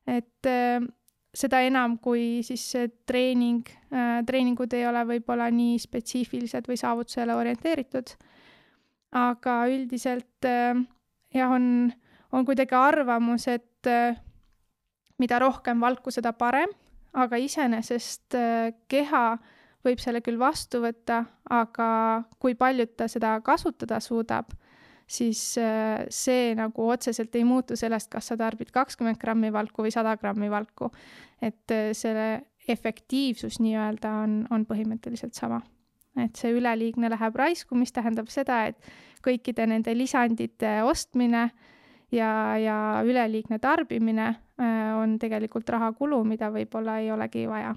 et 0.08 0.48
äh, 0.48 0.80
seda 1.36 1.62
enam, 1.66 1.98
kui 2.02 2.42
siis 2.46 2.64
see 2.74 2.90
treening 3.10 3.68
äh,, 3.94 4.20
treeningud 4.26 4.74
ei 4.74 4.88
ole 4.90 5.04
võib-olla 5.12 5.50
nii 5.54 5.78
spetsiifilised 5.82 6.70
või 6.70 6.80
saavutusele 6.82 7.36
orienteeritud. 7.38 8.16
Aga 9.20 9.60
üldiselt 9.70 10.46
äh, 10.48 10.80
jah, 11.36 11.54
on, 11.54 11.90
on 12.32 12.46
kuidagi 12.46 12.78
arvamus, 12.78 13.48
et 13.50 13.90
äh, 13.90 14.18
mida 15.22 15.40
rohkem 15.42 15.82
valku, 15.82 16.14
seda 16.14 16.34
parem, 16.38 16.72
aga 17.14 17.40
iseenesest 17.42 18.36
keha 18.88 19.24
võib 19.86 20.02
selle 20.02 20.22
küll 20.24 20.40
vastu 20.40 20.82
võtta, 20.84 21.24
aga 21.50 21.90
kui 22.40 22.56
palju 22.60 22.86
ta 22.98 23.08
seda 23.12 23.38
kasutada 23.44 24.00
suudab, 24.04 24.52
siis 25.10 25.58
äh, 25.58 26.06
see 26.14 26.54
nagu 26.58 26.90
otseselt 26.94 27.36
ei 27.36 27.44
muutu 27.48 27.78
sellest, 27.80 28.12
kas 28.14 28.30
sa 28.30 28.38
tarbid 28.38 28.72
kakskümmend 28.74 29.18
grammi 29.22 29.52
valku 29.54 29.86
või 29.86 29.94
sada 29.94 30.16
grammi 30.18 30.50
valku. 30.52 30.92
et 31.42 31.72
äh, 31.72 31.90
selle 31.94 32.30
efektiivsus 32.70 33.60
nii-öelda 33.64 34.12
on, 34.24 34.44
on 34.52 34.66
põhimõtteliselt 34.70 35.34
sama. 35.34 35.62
et 36.20 36.36
see 36.36 36.52
üleliigne 36.54 37.10
läheb 37.10 37.36
raisku, 37.36 37.76
mis 37.76 37.92
tähendab 37.96 38.30
seda, 38.30 38.66
et 38.68 38.78
kõikide 39.26 39.66
nende 39.68 39.94
lisandite 39.98 40.80
ostmine 40.84 41.50
ja, 42.12 42.32
ja 42.58 42.78
üleliigne 43.06 43.60
tarbimine 43.60 44.28
äh, 44.30 44.96
on 44.98 45.18
tegelikult 45.20 45.70
rahakulu, 45.70 46.24
mida 46.24 46.52
võib-olla 46.54 47.00
ei 47.00 47.12
olegi 47.12 47.48
vaja 47.50 47.76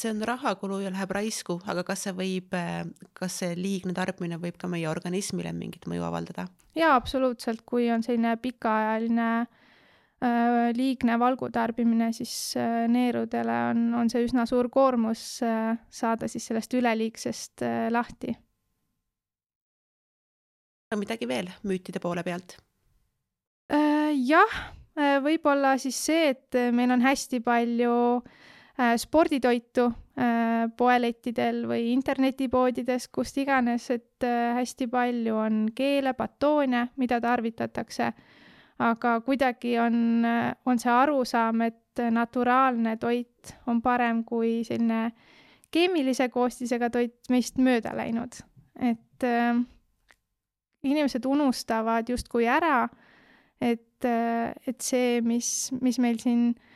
see 0.00 0.10
on 0.10 0.22
rahakulu 0.26 0.80
ja 0.82 0.92
läheb 0.92 1.12
raisku, 1.14 1.58
aga 1.70 1.84
kas 1.86 2.06
see 2.06 2.14
võib, 2.16 2.54
kas 3.16 3.40
see 3.42 3.54
liigne 3.58 3.94
tarbimine 3.96 4.38
võib 4.42 4.58
ka 4.60 4.70
meie 4.70 4.88
organismile 4.90 5.52
mingit 5.56 5.88
mõju 5.90 6.06
avaldada? 6.06 6.46
jaa, 6.74 6.94
absoluutselt, 6.96 7.62
kui 7.66 7.90
on 7.92 8.02
selline 8.02 8.34
pikaajaline 8.42 9.28
äh, 9.40 10.70
liigne 10.76 11.18
valgu 11.20 11.50
tarbimine, 11.54 12.10
siis 12.16 12.54
äh, 12.60 12.84
neerudele 12.90 13.58
on, 13.70 13.84
on 14.00 14.12
see 14.12 14.24
üsna 14.26 14.46
suur 14.50 14.70
koormus 14.72 15.26
äh, 15.46 15.74
saada 15.90 16.30
siis 16.30 16.48
sellest 16.50 16.74
üleliigsest 16.74 17.66
äh, 17.66 17.88
lahti. 17.94 18.36
midagi 20.94 21.26
veel 21.26 21.48
müütide 21.66 21.98
poole 21.98 22.22
pealt 22.22 22.56
äh,? 23.72 24.14
jah, 24.14 24.58
äh, 24.94 25.18
võib-olla 25.22 25.74
siis 25.82 25.98
see, 25.98 26.34
et 26.34 26.60
meil 26.72 26.94
on 26.94 27.02
hästi 27.02 27.42
palju 27.42 27.94
Äh, 28.22 28.53
sporditoitu 28.96 29.84
äh, 29.86 30.70
poelettidel 30.76 31.62
või 31.68 31.92
internetipoodides, 31.92 33.08
kust 33.14 33.38
iganes, 33.38 33.86
et 33.94 34.26
äh, 34.26 34.54
hästi 34.58 34.88
palju 34.90 35.36
on 35.38 35.60
keele, 35.74 36.14
batoone, 36.18 36.88
mida 36.96 37.20
tarvitatakse. 37.20 38.12
aga 38.78 39.20
kuidagi 39.20 39.78
on, 39.78 40.26
on 40.66 40.78
see 40.82 40.90
arusaam, 40.90 41.60
et 41.62 42.00
naturaalne 42.10 42.96
toit 42.98 43.54
on 43.70 43.80
parem 43.82 44.24
kui 44.24 44.64
selline 44.66 45.12
keemilise 45.70 46.28
koostisega 46.28 46.90
toit 46.90 47.14
meist 47.30 47.58
mööda 47.58 47.94
läinud. 47.94 48.34
et 48.80 49.22
äh, 49.22 49.54
inimesed 50.82 51.24
unustavad 51.24 52.08
justkui 52.08 52.46
ära, 52.50 52.88
et, 53.60 54.04
et 54.04 54.80
see, 54.80 55.20
mis, 55.22 55.70
mis 55.80 55.98
meil 55.98 56.18
siin 56.18 56.48
äh, 56.50 56.73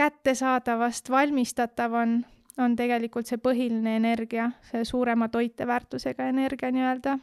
kättesaadavast 0.00 1.10
valmistatav 1.10 1.92
on, 1.92 2.14
on 2.58 2.76
tegelikult 2.76 3.28
see 3.28 3.40
põhiline 3.42 3.98
energia, 3.98 4.48
see 4.70 4.84
suurema 4.88 5.28
toiteväärtusega 5.28 6.30
energia 6.32 6.72
nii-öelda. 6.72 7.18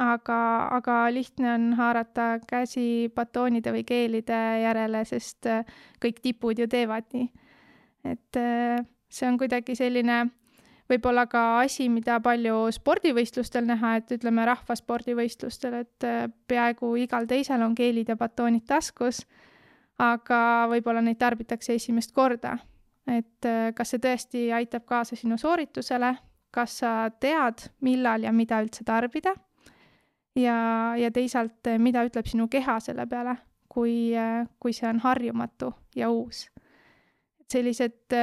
aga, 0.00 0.38
aga 0.76 0.96
lihtne 1.12 1.48
on 1.54 1.72
haarata 1.76 2.28
käsi 2.48 3.10
batoonide 3.14 3.72
või 3.74 3.82
keelide 3.84 4.38
järele, 4.62 5.04
sest 5.04 5.50
äh, 5.50 5.64
kõik 6.04 6.22
tipud 6.22 6.62
ju 6.62 6.68
teevad 6.70 7.10
nii. 7.12 7.26
et 8.04 8.38
äh, 8.38 8.86
see 9.10 9.28
on 9.28 9.38
kuidagi 9.38 9.74
selline 9.74 10.22
võib-olla 10.90 11.26
ka 11.26 11.42
asi, 11.64 11.88
mida 11.88 12.20
palju 12.22 12.68
spordivõistlustel 12.74 13.66
näha, 13.66 13.96
et 13.98 14.14
ütleme 14.14 14.46
rahvaspordivõistlustel, 14.46 15.80
et 15.82 16.06
äh, 16.06 16.26
peaaegu 16.46 16.94
igal 17.02 17.26
teisel 17.26 17.66
on 17.66 17.74
keelid 17.74 18.14
ja 18.14 18.16
batoonid 18.16 18.66
taskus 18.66 19.24
aga 20.00 20.40
võib-olla 20.70 21.02
neid 21.04 21.18
tarbitakse 21.20 21.76
esimest 21.76 22.14
korda. 22.16 22.58
et 23.10 23.46
äh, 23.48 23.72
kas 23.74 23.90
see 23.90 23.98
tõesti 23.98 24.42
aitab 24.54 24.84
kaasa 24.86 25.16
sinu 25.16 25.38
sooritusele, 25.40 26.12
kas 26.54 26.76
sa 26.82 27.10
tead, 27.20 27.64
millal 27.82 28.22
ja 28.22 28.32
mida 28.32 28.60
üldse 28.62 28.84
tarbida 28.86 29.32
ja, 30.36 30.94
ja 31.00 31.10
teisalt, 31.10 31.66
äh, 31.66 31.78
mida 31.78 32.04
ütleb 32.06 32.28
sinu 32.28 32.46
keha 32.48 32.78
selle 32.80 33.06
peale, 33.10 33.34
kui, 33.68 34.12
äh, 34.14 34.46
kui 34.60 34.76
see 34.76 34.88
on 34.88 35.02
harjumatu 35.02 35.72
ja 35.96 36.10
uus. 36.10 36.48
sellised 37.50 38.14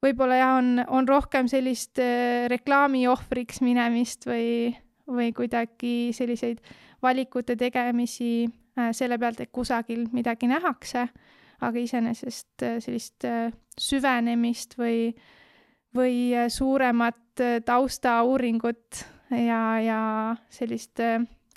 võib-olla 0.00 0.36
jah, 0.38 0.54
on, 0.56 0.80
on 0.88 1.08
rohkem 1.08 1.50
sellist 1.52 2.00
reklaami 2.48 3.02
ohvriks 3.12 3.60
minemist 3.60 4.24
või, 4.24 4.70
või 5.04 5.34
kuidagi 5.36 6.14
selliseid 6.16 6.62
valikute 7.02 7.58
tegemisi 7.60 8.46
selle 8.92 9.18
pealt, 9.18 9.40
et 9.40 9.52
kusagil 9.52 10.06
midagi 10.12 10.48
nähakse, 10.50 11.06
aga 11.64 11.80
iseenesest 11.80 12.64
äh, 12.66 12.76
sellist 12.84 13.24
äh, 13.24 13.48
süvenemist 13.80 14.76
või, 14.78 15.10
või 15.96 16.32
suuremat 16.52 17.22
taustauuringut 17.68 19.02
ja, 19.30 19.62
ja 19.84 20.00
sellist 20.52 21.02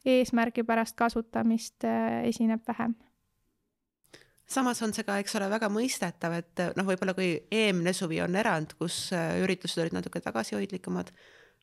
eesmärgipärast 0.04 0.98
kasutamist 1.00 1.86
esineb 2.28 2.66
vähem. 2.68 2.98
Samas 4.50 4.82
on 4.84 4.92
see 4.92 5.06
ka, 5.08 5.20
eks 5.22 5.38
ole, 5.38 5.48
väga 5.52 5.70
mõistetav, 5.72 6.36
et 6.36 6.64
noh, 6.76 6.88
võib-olla 6.88 7.14
kui 7.16 7.30
eelmine 7.54 7.94
suvi 7.96 8.20
on 8.24 8.36
erand, 8.36 8.74
kus 8.80 9.12
üritused 9.14 9.80
olid 9.80 9.96
natuke 9.96 10.20
tagasihoidlikumad, 10.26 11.14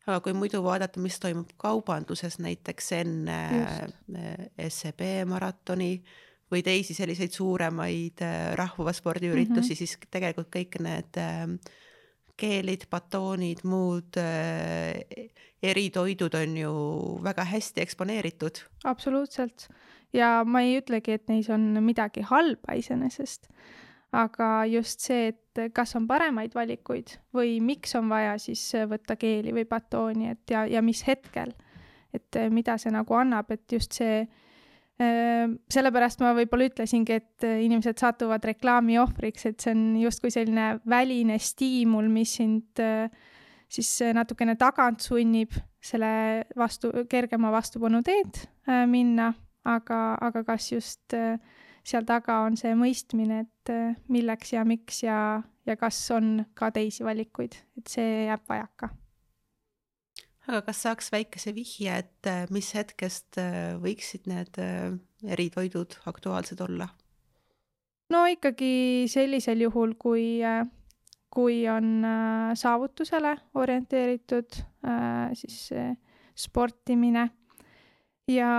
aga 0.06 0.20
kui 0.22 0.34
muidu 0.36 0.62
vaadata, 0.64 1.00
mis 1.02 1.18
toimub 1.22 1.50
kaubanduses 1.60 2.38
näiteks 2.42 2.92
enne 3.00 3.40
Just. 3.56 3.96
Äh, 4.14 4.70
SEB 4.70 5.02
maratoni 5.28 5.96
või 6.52 6.62
teisi 6.66 6.94
selliseid 6.94 7.34
suuremaid 7.34 8.22
äh, 8.22 8.52
rahvaspordiüritusi 8.58 9.60
mm, 9.60 9.72
-hmm. 9.72 9.76
siis 9.76 9.98
tegelikult 10.10 10.52
kõik 10.54 10.78
need 10.82 11.18
ähm, 11.18 11.58
keelid, 12.36 12.86
batoonid, 12.90 13.64
muud 13.64 14.18
äh, 14.20 14.94
eritoidud 15.62 16.34
on 16.34 16.56
ju 16.56 16.72
väga 17.24 17.44
hästi 17.44 17.80
eksponeeritud. 17.80 18.62
absoluutselt 18.84 19.68
ja 20.12 20.44
ma 20.44 20.62
ei 20.62 20.78
ütlegi, 20.80 21.12
et 21.18 21.28
neis 21.28 21.50
on 21.50 21.82
midagi 21.82 22.22
halba 22.22 22.78
iseenesest 22.78 23.50
aga 24.16 24.48
just 24.70 25.04
see, 25.04 25.32
et 25.32 25.72
kas 25.74 25.94
on 25.98 26.06
paremaid 26.08 26.54
valikuid 26.56 27.16
või 27.36 27.58
miks 27.64 27.94
on 27.98 28.10
vaja 28.12 28.36
siis 28.40 28.62
võtta 28.88 29.16
keeli 29.20 29.54
või 29.56 29.66
batooni, 29.68 30.32
et 30.34 30.52
ja, 30.52 30.64
ja 30.68 30.82
mis 30.84 31.02
hetkel, 31.06 31.54
et 32.14 32.40
eh, 32.40 32.50
mida 32.52 32.76
see 32.80 32.92
nagu 32.94 33.16
annab, 33.16 33.50
et 33.52 33.64
just 33.72 33.96
see 33.96 34.20
äh, 34.22 35.46
sellepärast 35.72 36.24
ma 36.24 36.32
võib-olla 36.36 36.68
ütlesingi, 36.70 37.20
et 37.20 37.46
inimesed 37.46 38.00
satuvad 38.00 38.44
reklaami 38.52 38.98
ohvriks, 39.00 39.48
et 39.50 39.60
see 39.60 39.74
on 39.76 39.88
justkui 40.00 40.32
selline 40.32 40.76
väline 40.88 41.38
stiimul, 41.42 42.08
mis 42.12 42.36
sind 42.40 42.84
äh, 42.84 43.08
siis 43.68 43.90
natukene 44.14 44.56
tagant 44.60 45.02
sunnib 45.04 45.56
selle 45.86 46.46
vastu, 46.58 46.92
kergema 47.10 47.50
vastupanu 47.54 48.02
teed 48.06 48.42
äh, 48.68 48.84
minna, 48.90 49.32
aga, 49.66 50.00
aga 50.22 50.44
kas 50.46 50.70
just 50.72 51.14
äh, 51.14 51.38
seal 51.86 52.06
taga 52.06 52.40
on 52.46 52.56
see 52.58 52.74
mõistmine, 52.78 53.44
et 53.46 53.72
äh, 53.72 53.96
milleks 54.12 54.52
ja 54.56 54.64
miks 54.66 55.02
ja, 55.04 55.18
ja 55.66 55.76
kas 55.78 55.98
on 56.14 56.40
ka 56.58 56.72
teisi 56.74 57.06
valikuid, 57.06 57.58
et 57.78 57.90
see 57.90 58.26
jääb 58.26 58.46
vajaka. 58.50 58.90
aga 60.46 60.62
kas 60.68 60.82
saaks 60.86 61.10
väikese 61.14 61.54
vihje, 61.54 62.00
et 62.04 62.30
äh, 62.30 62.44
mis 62.54 62.72
hetkest 62.74 63.38
äh, 63.42 63.76
võiksid 63.82 64.26
need 64.30 64.58
eritoidud 65.26 66.00
aktuaalsed 66.10 66.62
olla? 66.66 66.90
no 68.10 68.24
ikkagi 68.30 69.06
sellisel 69.10 69.66
juhul, 69.66 69.94
kui, 69.98 70.42
kui 71.34 71.64
on 71.70 72.06
saavutusele 72.54 73.32
orienteeritud 73.58 74.58
siis 75.34 75.56
sportimine 76.38 77.24
ja, 78.30 78.52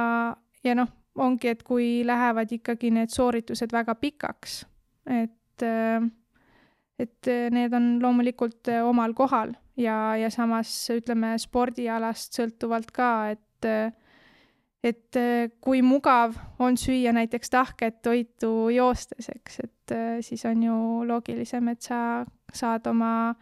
ja 0.68 0.76
noh, 0.76 0.92
ongi, 1.18 1.52
et 1.52 1.64
kui 1.66 2.02
lähevad 2.06 2.52
ikkagi 2.54 2.92
need 2.94 3.12
sooritused 3.14 3.74
väga 3.74 3.96
pikaks, 4.00 4.62
et, 5.10 5.64
äh, 5.66 6.08
et 7.00 7.32
need 7.54 7.74
on 7.78 7.96
loomulikult 8.04 8.72
äh, 8.74 8.84
omal 8.86 9.16
kohal 9.18 9.54
ja, 9.78 10.16
ja 10.20 10.30
samas 10.34 10.72
ütleme 10.94 11.36
spordialast 11.42 12.38
sõltuvalt 12.40 12.94
ka, 12.96 13.12
et 13.36 13.44
et 14.86 15.18
kui 15.66 15.80
mugav 15.82 16.36
on 16.62 16.76
süüa 16.78 17.10
näiteks 17.12 17.50
tahket 17.50 17.96
toitu 18.06 18.70
joostes, 18.70 19.26
eks, 19.34 19.58
et 19.66 19.94
siis 20.24 20.46
on 20.46 20.62
ju 20.64 20.76
loogilisem, 21.10 21.72
et 21.74 21.82
sa 21.82 22.00
saad 22.54 22.86
oma 22.88 23.34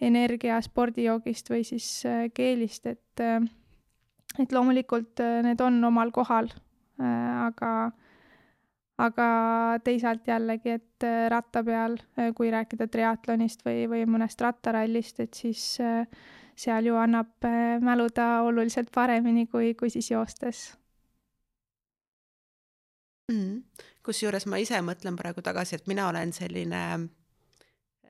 energia 0.00 0.60
spordijoogist 0.62 1.50
või 1.50 1.66
siis 1.66 1.88
keelist, 2.38 2.86
et 2.86 3.24
et 4.38 4.54
loomulikult 4.54 5.20
need 5.44 5.60
on 5.66 5.82
omal 5.90 6.14
kohal. 6.14 6.48
Äh, 6.54 6.63
aga, 6.98 7.72
aga 8.98 9.28
teisalt 9.84 10.28
jällegi, 10.28 10.76
et 10.78 11.06
äh, 11.06 11.26
ratta 11.32 11.64
peal, 11.66 11.98
äh, 12.18 12.30
kui 12.36 12.52
rääkida 12.54 12.88
triatlonist 12.88 13.64
või, 13.66 13.84
või 13.90 14.04
mõnest 14.06 14.40
rattarallist, 14.40 15.20
et 15.20 15.34
siis 15.34 15.66
seal 16.54 16.86
ju 16.86 16.94
annab 16.94 17.42
mäluda 17.82 18.44
oluliselt 18.46 18.92
paremini 18.94 19.48
kui, 19.50 19.72
kui 19.74 19.90
siis 19.90 20.12
joostes 20.12 20.68
mm.. 23.32 23.62
kusjuures 24.04 24.46
ma 24.50 24.60
ise 24.62 24.80
mõtlen 24.84 25.16
praegu 25.18 25.42
tagasi, 25.44 25.78
et 25.78 25.88
mina 25.90 26.08
olen 26.08 26.32
selline 26.36 26.82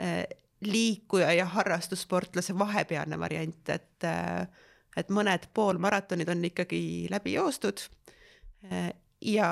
äh, 0.03 0.23
liikuja 0.65 1.33
ja 1.37 1.47
harrastussportlase 1.57 2.57
vahepealne 2.59 3.19
variant, 3.21 3.69
et 3.69 4.09
äh, 4.09 4.47
et 4.95 5.09
mõned 5.11 5.49
poolmaratonid 5.55 6.29
on 6.31 6.45
ikkagi 6.47 7.09
läbi 7.11 7.33
joostud. 7.35 7.81
Ja 9.25 9.49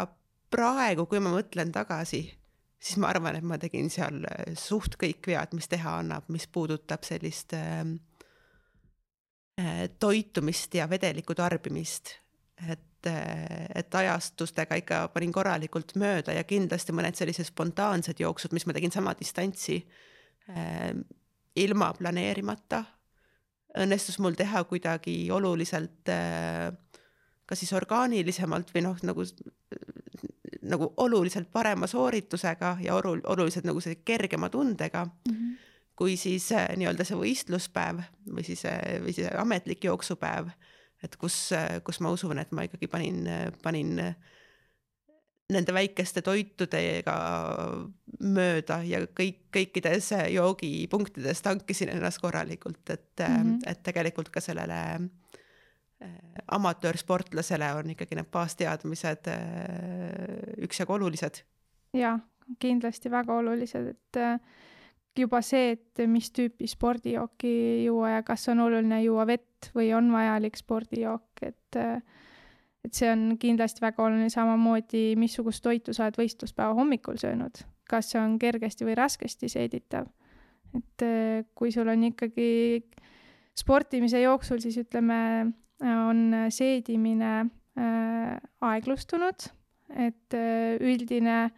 praegu, 0.52 1.06
kui 1.08 1.20
ma 1.22 1.32
mõtlen 1.32 1.72
tagasi, 1.74 2.22
siis 2.82 2.98
ma 3.00 3.10
arvan, 3.12 3.36
et 3.38 3.46
ma 3.46 3.58
tegin 3.60 3.90
seal 3.92 4.22
suht 4.58 4.96
kõik 5.00 5.26
vead, 5.32 5.54
mis 5.56 5.68
teha 5.70 5.98
annab, 6.02 6.28
mis 6.32 6.46
puudutab 6.52 7.04
sellist 7.06 7.54
äh, 7.56 7.84
toitumist 9.98 10.74
ja 10.74 10.88
vedeliku 10.90 11.34
tarbimist. 11.38 12.18
et, 12.62 13.06
et 13.74 13.94
ajastustega 13.94 14.76
ikka 14.78 15.08
panin 15.10 15.32
korralikult 15.34 15.96
mööda 15.98 16.36
ja 16.36 16.44
kindlasti 16.46 16.94
mõned 16.94 17.16
sellised 17.18 17.48
spontaansed 17.48 18.20
jooksud, 18.22 18.52
mis 18.54 18.66
ma 18.66 18.72
tegin 18.76 18.92
sama 18.94 19.16
distantsi 19.18 19.80
äh, 20.48 20.92
ilma 21.56 21.92
planeerimata 21.98 22.84
õnnestus 23.82 24.18
mul 24.22 24.36
teha 24.38 24.64
kuidagi 24.68 25.16
oluliselt 25.32 26.08
äh, 26.12 26.70
ka 27.46 27.58
siis 27.58 27.72
orgaanilisemalt 27.76 28.70
või 28.74 28.84
noh, 28.86 28.98
nagu, 29.02 29.26
nagu 30.62 30.92
oluliselt 31.04 31.50
parema 31.52 31.86
sooritusega 31.90 32.76
ja 32.84 32.96
olu-, 32.96 33.20
oluliselt 33.34 33.66
nagu 33.68 33.80
see 33.80 34.00
kergema 34.04 34.50
tundega 34.52 35.04
mm. 35.06 35.34
-hmm 35.34 35.68
kui 36.02 36.16
siis 36.16 36.46
äh, 36.56 36.70
nii-öelda 36.80 37.04
see 37.04 37.14
võistluspäev 37.14 38.00
või 38.32 38.42
siis, 38.46 38.64
äh, 38.66 38.96
või 39.04 39.12
siis 39.14 39.28
ametlik 39.38 39.84
jooksupäev, 39.84 40.48
et 41.04 41.16
kus, 41.20 41.52
kus 41.84 42.00
ma 42.00 42.10
usun, 42.10 42.38
et 42.40 42.50
ma 42.56 42.64
ikkagi 42.66 42.88
panin, 42.90 43.28
panin 43.62 44.00
nende 45.52 45.74
väikeste 45.74 46.22
toitudega 46.24 47.16
mööda 48.22 48.78
ja 48.86 49.02
kõik, 49.20 49.42
kõikides 49.54 50.12
joogipunktides 50.32 51.42
tankisin 51.44 51.92
ennast 51.92 52.22
korralikult, 52.22 52.82
et 52.90 53.20
mm, 53.20 53.36
-hmm. 53.36 53.58
et 53.66 53.82
tegelikult 53.82 54.30
ka 54.32 54.40
sellele 54.40 54.78
äh, 54.94 55.08
amatöörsportlasele 56.52 57.68
on 57.78 57.92
ikkagi 57.94 58.16
need 58.18 58.30
baasteadmised 58.32 59.30
äh, 59.30 59.38
üksjagu 60.64 60.96
olulised. 60.96 61.42
jaa, 61.96 62.16
kindlasti 62.62 63.10
väga 63.12 63.36
olulised, 63.38 63.92
et 63.94 64.20
äh, 64.20 64.38
juba 65.18 65.42
see, 65.44 65.76
et 65.76 66.04
mis 66.08 66.30
tüüpi 66.32 66.68
spordijooki 66.70 67.84
juua 67.84 68.16
ja 68.16 68.22
kas 68.26 68.48
on 68.52 68.64
oluline 68.64 69.02
juua 69.04 69.26
vett 69.28 69.70
või 69.76 69.92
on 69.96 70.10
vajalik 70.12 70.56
spordijook, 70.60 71.44
et 71.46 71.80
äh, 71.80 72.00
et 72.82 72.98
see 72.98 73.06
on 73.12 73.36
kindlasti 73.38 73.78
väga 73.84 74.02
oluline, 74.02 74.30
samamoodi 74.32 75.12
missugust 75.14 75.62
toitu 75.62 75.92
sa 75.94 76.08
oled 76.08 76.16
võistluspäeva 76.18 76.74
hommikul 76.74 77.20
söönud, 77.20 77.60
kas 77.86 78.10
see 78.10 78.18
on 78.18 78.40
kergesti 78.42 78.88
või 78.88 78.96
raskesti 78.98 79.50
seeditav. 79.52 80.08
et 80.74 81.04
kui 81.54 81.70
sul 81.70 81.88
on 81.92 82.02
ikkagi 82.08 82.82
sportimise 83.58 84.22
jooksul, 84.22 84.60
siis 84.64 84.78
ütleme, 84.80 85.52
on 85.82 86.34
seedimine 86.48 87.50
äh, 87.78 88.36
aeglustunud, 88.60 89.48
et 89.96 90.34
äh, 90.34 90.78
üldine 90.80 91.50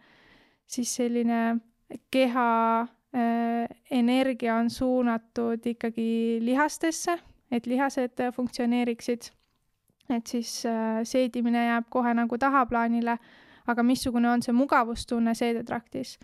siis 0.67 0.95
selline 0.95 1.59
keha 2.11 2.81
äh, 2.81 3.69
energia 3.91 4.57
on 4.57 4.69
suunatud 4.69 5.65
ikkagi 5.65 6.39
lihastesse, 6.41 7.17
et 7.51 7.67
lihased 7.67 8.21
funktsioneeriksid 8.35 9.31
et 10.09 10.27
siis 10.29 10.49
seedimine 11.09 11.63
jääb 11.65 11.87
kohe 11.89 12.11
nagu 12.13 12.37
tahaplaanile, 12.37 13.15
aga 13.65 13.83
missugune 13.83 14.29
on 14.29 14.43
see 14.45 14.53
mugavustunne 14.53 15.33
seedetraktis. 15.33 16.19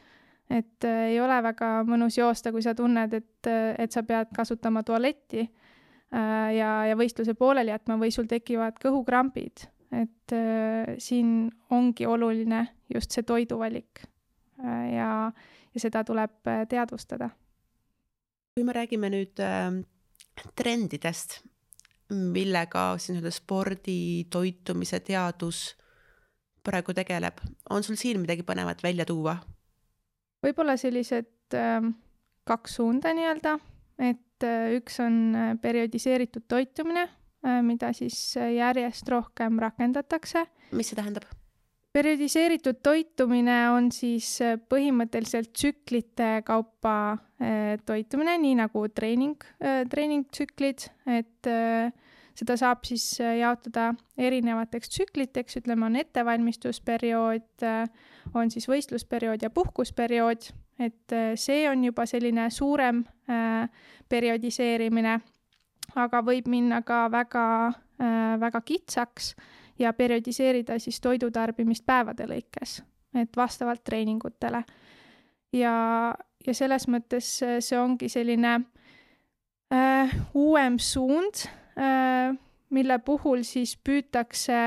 et 0.51 0.83
ei 0.83 1.15
ole 1.21 1.37
väga 1.43 1.67
mõnus 1.87 2.17
joosta, 2.17 2.51
kui 2.51 2.61
sa 2.61 2.75
tunned, 2.75 3.13
et, 3.13 3.47
et 3.79 3.91
sa 3.91 4.03
pead 4.03 4.33
kasutama 4.35 4.83
tualetti 4.83 5.47
ja, 6.11 6.71
ja 6.89 6.95
võistluse 6.99 7.35
pooleli 7.39 7.71
jätma 7.71 7.97
või 8.01 8.11
sul 8.11 8.27
tekivad 8.31 8.79
kõhukrampid, 8.81 9.67
et 9.95 10.35
äh, 10.35 10.95
siin 10.99 11.51
ongi 11.71 12.07
oluline 12.07 12.65
just 12.93 13.11
see 13.15 13.23
toiduvalik 13.27 14.03
äh, 14.03 14.91
ja, 14.95 15.11
ja 15.73 15.83
seda 15.83 16.03
tuleb 16.07 16.47
äh, 16.47 16.65
teadvustada. 16.69 17.29
kui 18.55 18.67
me 18.67 18.75
räägime 18.75 19.09
nüüd 19.13 19.39
äh, 19.39 19.71
trendidest 20.55 21.41
millega 22.11 22.97
siis 22.97 23.15
nii-öelda 23.15 23.31
spordi, 23.31 24.25
toitumise 24.29 24.99
teadus 24.99 25.75
praegu 26.63 26.93
tegeleb. 26.93 27.39
on 27.69 27.83
sul 27.83 27.95
siin 27.95 28.19
midagi 28.19 28.43
põnevat 28.43 28.83
välja 28.83 29.05
tuua? 29.05 29.37
võib-olla 30.43 30.77
sellised 30.77 31.55
äh, 31.55 31.87
kaks 32.43 32.75
suunda 32.75 33.13
nii-öelda, 33.13 33.57
et 33.99 34.21
äh, 34.47 34.71
üks 34.77 34.99
on 35.03 35.19
äh, 35.35 35.51
periodiseeritud 35.61 36.47
toitumine 36.49 37.07
äh,, 37.07 37.61
mida 37.65 37.91
siis 37.97 38.35
järjest 38.35 39.09
rohkem 39.11 39.59
rakendatakse. 39.61 40.45
mis 40.71 40.91
see 40.91 40.99
tähendab? 40.99 41.27
periodiseeritud 41.91 42.79
toitumine 42.83 43.57
on 43.73 43.89
siis 43.91 44.37
põhimõtteliselt 44.71 45.51
tsüklite 45.51 46.37
kaupa 46.47 47.17
toitumine, 47.83 48.37
nii 48.39 48.53
nagu 48.61 48.85
treening, 48.95 49.43
treeningtsüklid, 49.91 50.85
et 51.11 51.49
seda 52.37 52.55
saab 52.61 52.87
siis 52.87 53.03
jaotada 53.19 53.89
erinevateks 54.15 54.93
tsükliteks, 54.93 55.59
ütleme, 55.59 55.89
on 55.89 55.99
ettevalmistusperiood, 55.99 57.67
on 58.31 58.55
siis 58.55 58.71
võistlusperiood 58.71 59.43
ja 59.43 59.51
puhkusperiood, 59.51 60.47
et 60.81 61.13
see 61.37 61.65
on 61.69 61.83
juba 61.85 62.05
selline 62.09 62.49
suurem 62.49 63.03
periodiseerimine, 64.09 65.13
aga 65.95 66.21
võib 66.25 66.47
minna 66.51 66.81
ka 66.83 67.05
väga, 67.11 67.45
väga 68.41 68.61
kitsaks 68.65 69.35
ja 69.81 69.93
periodiseerida 69.93 70.79
siis 70.79 70.99
toidutarbimist 71.01 71.85
päevade 71.85 72.27
lõikes, 72.29 72.81
et 73.15 73.37
vastavalt 73.37 73.83
treeningutele. 73.83 74.63
ja, 75.53 75.75
ja 76.47 76.53
selles 76.53 76.87
mõttes 76.87 77.31
see 77.59 77.79
ongi 77.79 78.09
selline 78.09 78.53
äh, 79.73 80.15
uuem 80.33 80.79
suund 80.79 81.45
äh,, 81.77 82.35
mille 82.71 82.99
puhul 82.99 83.43
siis 83.43 83.75
püütakse 83.83 84.57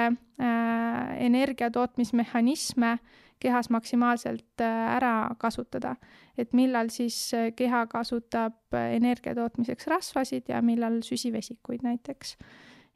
äh, 0.41 1.25
energiatootmismehhanisme 1.27 2.99
kehas 3.41 3.71
maksimaalselt 3.71 4.61
äh, 4.61 4.97
ära 4.97 5.31
kasutada. 5.39 5.97
et 6.39 6.53
millal 6.53 6.89
siis 6.91 7.35
äh, 7.35 7.53
keha 7.57 7.87
kasutab 7.87 8.75
energia 8.75 9.35
tootmiseks 9.35 9.87
rasvasid 9.87 10.49
ja 10.49 10.63
millal 10.63 11.01
süsivesikuid 11.03 11.83
näiteks 11.83 12.37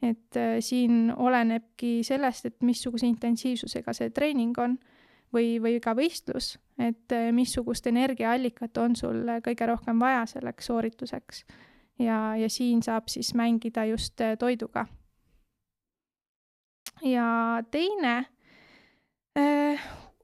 et 0.03 0.37
siin 0.61 1.13
olenebki 1.17 2.05
sellest, 2.07 2.47
et 2.47 2.63
missuguse 2.63 3.07
intensiivsusega 3.07 3.93
see 3.93 4.11
treening 4.15 4.59
on 4.63 4.77
või, 5.35 5.57
või 5.63 5.81
ka 5.83 5.91
võistlus, 5.99 6.53
et 6.79 7.15
missugust 7.35 7.87
energiaallikat 7.91 8.79
on 8.79 8.95
sul 8.97 9.25
kõige 9.43 9.67
rohkem 9.67 9.99
vaja 9.99 10.23
selleks 10.27 10.71
soorituseks. 10.71 11.45
ja, 11.99 12.37
ja 12.37 12.49
siin 12.49 12.83
saab 12.83 13.09
siis 13.11 13.35
mängida 13.35 13.85
just 13.91 14.23
toiduga. 14.39 14.87
Ja 17.03 17.63
teine 17.71 18.17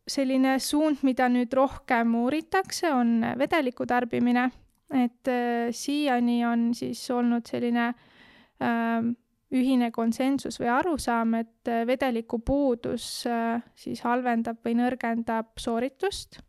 selline 0.05 0.59
suund, 0.61 1.05
mida 1.07 1.29
nüüd 1.31 1.53
rohkem 1.55 2.15
uuritakse, 2.19 2.91
on 2.93 3.21
vedeliku 3.39 3.87
tarbimine, 3.87 4.49
et 4.95 5.31
siiani 5.75 6.41
on 6.49 6.65
siis 6.77 7.03
olnud 7.15 7.47
selline 7.49 7.87
äh, 7.91 9.07
ühine 9.55 9.91
konsensus 9.95 10.59
või 10.61 10.71
arusaam, 10.75 11.37
et 11.39 11.71
vedeliku 11.87 12.41
puudus 12.45 13.07
äh, 13.31 13.63
siis 13.79 14.03
halvendab 14.05 14.61
või 14.65 14.77
nõrgendab 14.81 15.55
sooritust. 15.61 16.41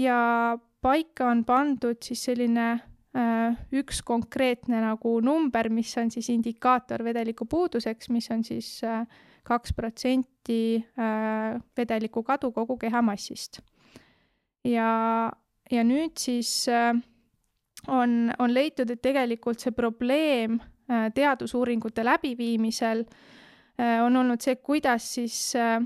Ja 0.00 0.56
paika 0.82 1.30
on 1.30 1.44
pandud 1.48 2.00
siis 2.04 2.24
selline 2.28 2.68
üks 3.12 3.98
konkreetne 4.08 4.78
nagu 4.80 5.18
number, 5.20 5.68
mis 5.68 5.90
on 6.00 6.08
siis 6.10 6.30
indikaator 6.32 7.04
vedeliku 7.04 7.44
puuduseks, 7.44 8.08
mis 8.08 8.30
on 8.32 8.40
siis 8.44 8.80
kaks 9.44 9.74
protsenti 9.76 10.80
vedeliku 11.76 12.22
kadu 12.24 12.52
kogu 12.56 12.78
kehamassist. 12.80 13.60
ja, 14.64 15.30
ja 15.70 15.84
nüüd 15.84 16.16
siis 16.16 16.64
on, 17.88 18.32
on 18.38 18.54
leitud, 18.54 18.90
et 18.90 19.02
tegelikult 19.04 19.60
see 19.60 19.76
probleem 19.76 20.56
Äh, 20.92 21.12
teadusuuringute 21.14 22.04
läbiviimisel 22.04 23.04
äh, 23.78 24.02
on 24.04 24.16
olnud 24.16 24.42
see, 24.42 24.56
kuidas 24.56 25.04
siis 25.14 25.54
äh, 25.56 25.78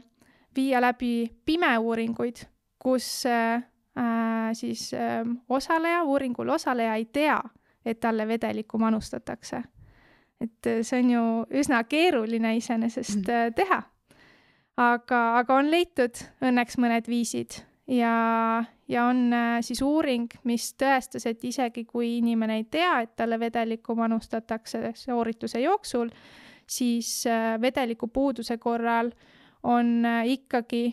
viia 0.57 0.81
läbi 0.81 1.29
pimeuuringuid, 1.45 2.41
kus 2.81 3.27
siis 4.53 4.91
osaleja, 5.49 6.03
uuringul 6.05 6.49
osaleja 6.53 6.95
ei 6.95 7.05
tea, 7.05 7.39
et 7.85 8.01
talle 8.01 8.27
vedelikku 8.29 8.79
manustatakse. 8.79 9.63
et 10.41 10.69
see 10.83 10.99
on 11.01 11.11
ju 11.11 11.23
üsna 11.63 11.85
keeruline 11.85 12.57
iseenesest 12.57 13.23
mm. 13.23 13.55
teha. 13.57 13.83
aga, 14.77 15.23
aga 15.39 15.55
on 15.55 15.71
leitud 15.71 16.21
õnneks 16.45 16.77
mõned 16.77 17.09
viisid 17.09 17.63
ja, 17.87 18.65
ja 18.89 19.05
on 19.05 19.33
äh, 19.33 19.59
siis 19.61 19.83
uuring, 19.83 20.31
mis 20.45 20.73
tõestas, 20.79 21.27
et 21.27 21.45
isegi 21.45 21.85
kui 21.85 22.17
inimene 22.19 22.61
ei 22.61 22.67
tea, 22.71 23.01
et 23.05 23.15
talle 23.17 23.39
vedelikku 23.41 23.95
manustatakse 23.99 24.91
soorituse 24.95 25.61
jooksul, 25.63 26.11
siis 26.67 27.23
äh, 27.31 27.55
vedeliku 27.61 28.09
puuduse 28.09 28.59
korral 28.59 29.13
on 29.67 30.05
äh, 30.07 30.23
ikkagi 30.37 30.85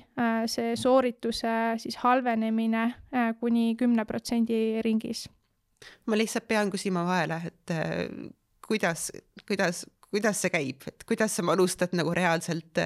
see 0.49 0.75
soorituse 0.79 1.53
siis 1.77 1.99
halvenemine 2.01 2.87
kuni 3.39 3.75
kümne 3.77 4.05
protsendi 4.09 4.81
ringis. 4.81 5.27
ma 6.09 6.17
lihtsalt 6.17 6.47
pean 6.47 6.71
küsima 6.73 7.03
vahele, 7.05 7.41
et 7.47 7.73
kuidas, 8.67 9.11
kuidas, 9.47 9.85
kuidas 10.09 10.41
see 10.41 10.53
käib, 10.53 10.87
et 10.87 11.03
kuidas 11.07 11.35
sa 11.35 11.45
manustad 11.45 11.93
nagu 11.93 12.13
reaalselt 12.15 12.81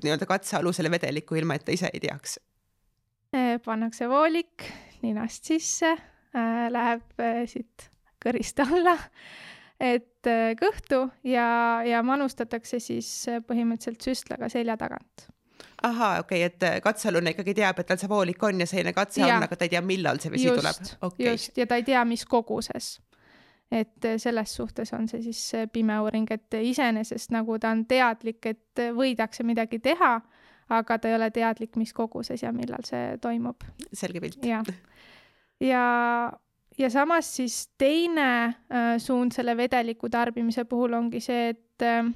nii-öelda 0.00 0.26
katsealusele 0.26 0.90
vedelikku, 0.90 1.34
ilma 1.36 1.58
et 1.58 1.66
ta 1.66 1.74
ise 1.74 1.90
ei 1.92 2.00
teaks 2.00 2.38
Äh, 3.30 3.60
pannakse 3.62 4.08
voolik 4.10 4.64
ninast 5.04 5.46
sisse, 5.46 5.92
äh, 6.34 6.64
läheb 6.66 7.20
äh, 7.22 7.44
siit 7.46 7.84
kõrist 8.18 8.58
alla, 8.64 8.96
et 9.80 10.28
kõhtu 10.60 11.06
ja, 11.24 11.80
ja 11.86 12.02
manustatakse 12.04 12.80
siis 12.84 13.10
põhimõtteliselt 13.48 14.10
süstlaga 14.10 14.50
selja 14.52 14.76
tagant 14.80 15.28
ahaa, 15.82 16.18
okei 16.20 16.44
okay,, 16.44 16.56
et 16.76 16.82
katsealune 16.84 17.32
ikkagi 17.32 17.54
teab, 17.56 17.78
et 17.80 17.88
tal 17.88 18.00
see 18.00 18.08
voolik 18.10 18.42
on 18.44 18.60
ja 18.60 18.66
selline 18.68 18.92
katse 18.96 19.22
ja. 19.22 19.36
on, 19.36 19.46
aga 19.46 19.56
ta 19.56 19.64
ei 19.64 19.72
tea, 19.72 19.80
millal 19.84 20.20
see 20.20 20.32
vesi 20.32 20.48
just, 20.48 20.60
tuleb 20.60 21.06
okay.. 21.08 21.30
just, 21.30 21.56
ja 21.56 21.66
ta 21.68 21.80
ei 21.80 21.86
tea, 21.86 22.02
mis 22.08 22.26
koguses. 22.28 22.98
et 23.70 24.08
selles 24.18 24.54
suhtes 24.56 24.92
on 24.92 25.08
see 25.08 25.22
siis 25.24 25.70
pime 25.72 25.96
uuring, 26.04 26.28
et 26.34 26.60
iseenesest 26.60 27.32
nagu 27.32 27.58
ta 27.58 27.72
on 27.72 27.86
teadlik, 27.88 28.44
et 28.52 28.84
võidakse 28.96 29.46
midagi 29.46 29.80
teha 29.80 30.18
aga 30.70 30.98
ta 30.98 31.10
ei 31.10 31.16
ole 31.18 31.30
teadlik, 31.34 31.74
mis 31.80 31.92
koguses 31.96 32.44
ja 32.44 32.52
millal 32.54 32.84
see 32.86 33.16
toimub. 33.22 33.66
selge 33.92 34.22
pilt. 34.22 34.44
jah, 34.46 34.66
ja, 35.72 35.84
ja 36.80 36.90
samas 36.90 37.36
siis 37.36 37.68
teine 37.78 38.44
äh, 38.44 38.96
suund 38.98 39.32
selle 39.36 39.56
vedeliku 39.56 40.08
tarbimise 40.08 40.64
puhul 40.64 40.96
ongi 40.96 41.20
see, 41.20 41.52
et 41.52 41.84
äh, 41.84 42.10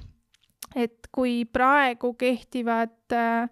et 0.75 1.07
kui 1.13 1.45
praegu 1.45 2.13
kehtivad 2.19 3.13
äh, 3.13 3.49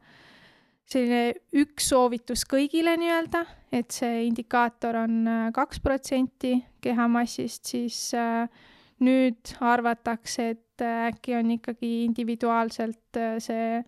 selline 0.90 1.34
üks 1.62 1.88
soovitus 1.94 2.44
kõigile 2.50 2.98
nii-öelda, 3.00 3.46
et 3.72 3.94
see 3.94 4.26
indikaator 4.28 4.98
on 5.06 5.30
kaks 5.56 5.80
protsenti 5.82 6.58
kehamassist, 6.84 7.64
siis 7.72 8.12
nüüd 9.02 9.54
arvatakse, 9.64 10.50
et 10.54 10.84
äkki 10.84 11.38
on 11.40 11.56
ikkagi 11.56 11.94
individuaalselt 12.04 13.22
see 13.42 13.80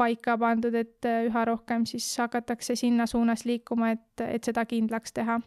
paika 0.00 0.38
pandud, 0.40 0.74
et 0.74 1.06
üha 1.28 1.44
rohkem 1.52 1.84
siis 1.86 2.08
hakatakse 2.18 2.74
sinna 2.74 3.06
suunas 3.06 3.44
liikuma, 3.44 3.92
et, 3.94 4.24
et 4.24 4.50
seda 4.50 4.64
kindlaks 4.66 5.12
teha. 5.20 5.38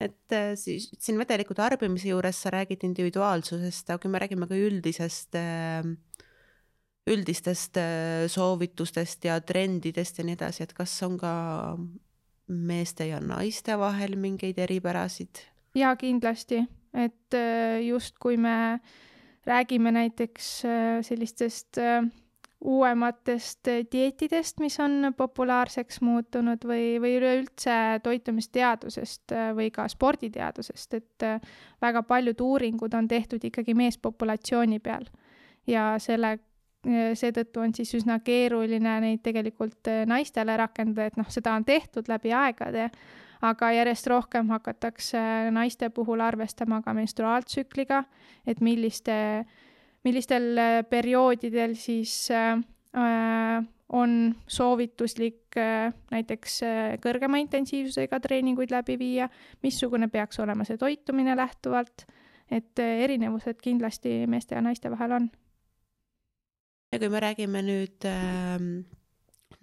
Et 0.00 0.34
äh, 0.36 0.52
siis 0.58 0.88
siin 0.98 1.18
vedeliku 1.20 1.54
tarbimise 1.56 2.10
juures 2.10 2.38
sa 2.42 2.52
räägid 2.54 2.86
individuaalsusest, 2.88 3.90
aga 3.90 4.02
kui 4.02 4.12
me 4.12 4.22
räägime 4.22 4.48
ka 4.50 4.58
üldisest, 4.58 5.36
äh, 5.38 5.84
üldistest 7.10 7.78
soovitustest 8.30 9.24
ja 9.26 9.38
trendidest 9.42 10.20
ja 10.20 10.26
nii 10.26 10.36
edasi, 10.36 10.64
et 10.66 10.74
kas 10.76 10.94
on 11.06 11.16
ka 11.18 11.32
meeste 12.50 13.08
ja 13.08 13.20
naiste 13.24 13.76
vahel 13.80 14.18
mingeid 14.20 14.58
eripärasid? 14.60 15.46
jaa, 15.74 15.94
kindlasti, 15.96 16.64
et 16.94 17.38
just 17.86 18.18
kui 18.18 18.36
me 18.36 18.80
räägime 19.46 19.92
näiteks 19.94 20.48
sellistest 21.06 21.78
äh, 21.78 22.04
uuematest 22.60 23.68
dieetidest, 23.92 24.58
mis 24.60 24.76
on 24.80 25.14
populaarseks 25.16 26.00
muutunud 26.04 26.64
või, 26.68 26.98
või 27.00 27.14
üleüldse 27.16 28.00
toitumisteadusest 28.04 29.32
äh, 29.32 29.48
või 29.56 29.70
ka 29.72 29.86
sporditeadusest, 29.88 30.94
et 30.94 31.24
äh, 31.26 31.40
väga 31.80 32.02
paljud 32.02 32.40
uuringud 32.44 32.94
on 32.94 33.08
tehtud 33.08 33.44
ikkagi 33.44 33.74
meespopulatsiooni 33.74 34.78
peal. 34.80 35.08
ja 35.66 35.94
selle, 35.98 36.38
seetõttu 37.14 37.60
on 37.60 37.74
siis 37.76 37.94
üsna 37.94 38.18
keeruline 38.24 39.00
neid 39.00 39.20
tegelikult 39.22 39.88
naistele 40.08 40.56
rakendada, 40.56 41.06
et 41.06 41.18
noh, 41.20 41.28
seda 41.28 41.52
on 41.54 41.64
tehtud 41.64 42.08
läbi 42.08 42.32
aegade, 42.32 42.90
aga 43.40 43.72
järjest 43.72 44.06
rohkem 44.06 44.48
hakatakse 44.48 45.20
naiste 45.52 45.90
puhul 45.90 46.20
arvestama 46.20 46.80
ka 46.82 46.94
menstruaaltsükliga, 46.96 48.04
et 48.46 48.60
milliste 48.64 49.16
äh, 49.40 49.58
millistel 50.06 50.58
äh, 50.58 50.78
perioodidel 50.88 51.74
siis 51.78 52.30
äh, 52.30 52.58
äh, 52.96 53.64
on 53.90 54.34
soovituslik 54.46 55.56
näiteks 56.14 56.60
kõrgema 57.02 57.40
intensiivsusega 57.42 58.20
treeninguid 58.22 58.70
läbi 58.70 58.94
viia, 59.00 59.26
missugune 59.66 60.06
peaks 60.06 60.38
olema 60.38 60.62
see 60.62 60.78
toitumine 60.78 61.34
lähtuvalt, 61.34 62.04
et 62.54 62.78
erinevused 62.78 63.58
kindlasti 63.58 64.28
meeste 64.30 64.54
ja 64.54 64.62
naiste 64.62 64.92
vahel 64.94 65.16
on. 65.16 65.26
ja 66.92 67.00
kui 67.02 67.10
me 67.10 67.24
räägime 67.26 67.64
nüüd 67.66 68.06
äh, 68.06 68.62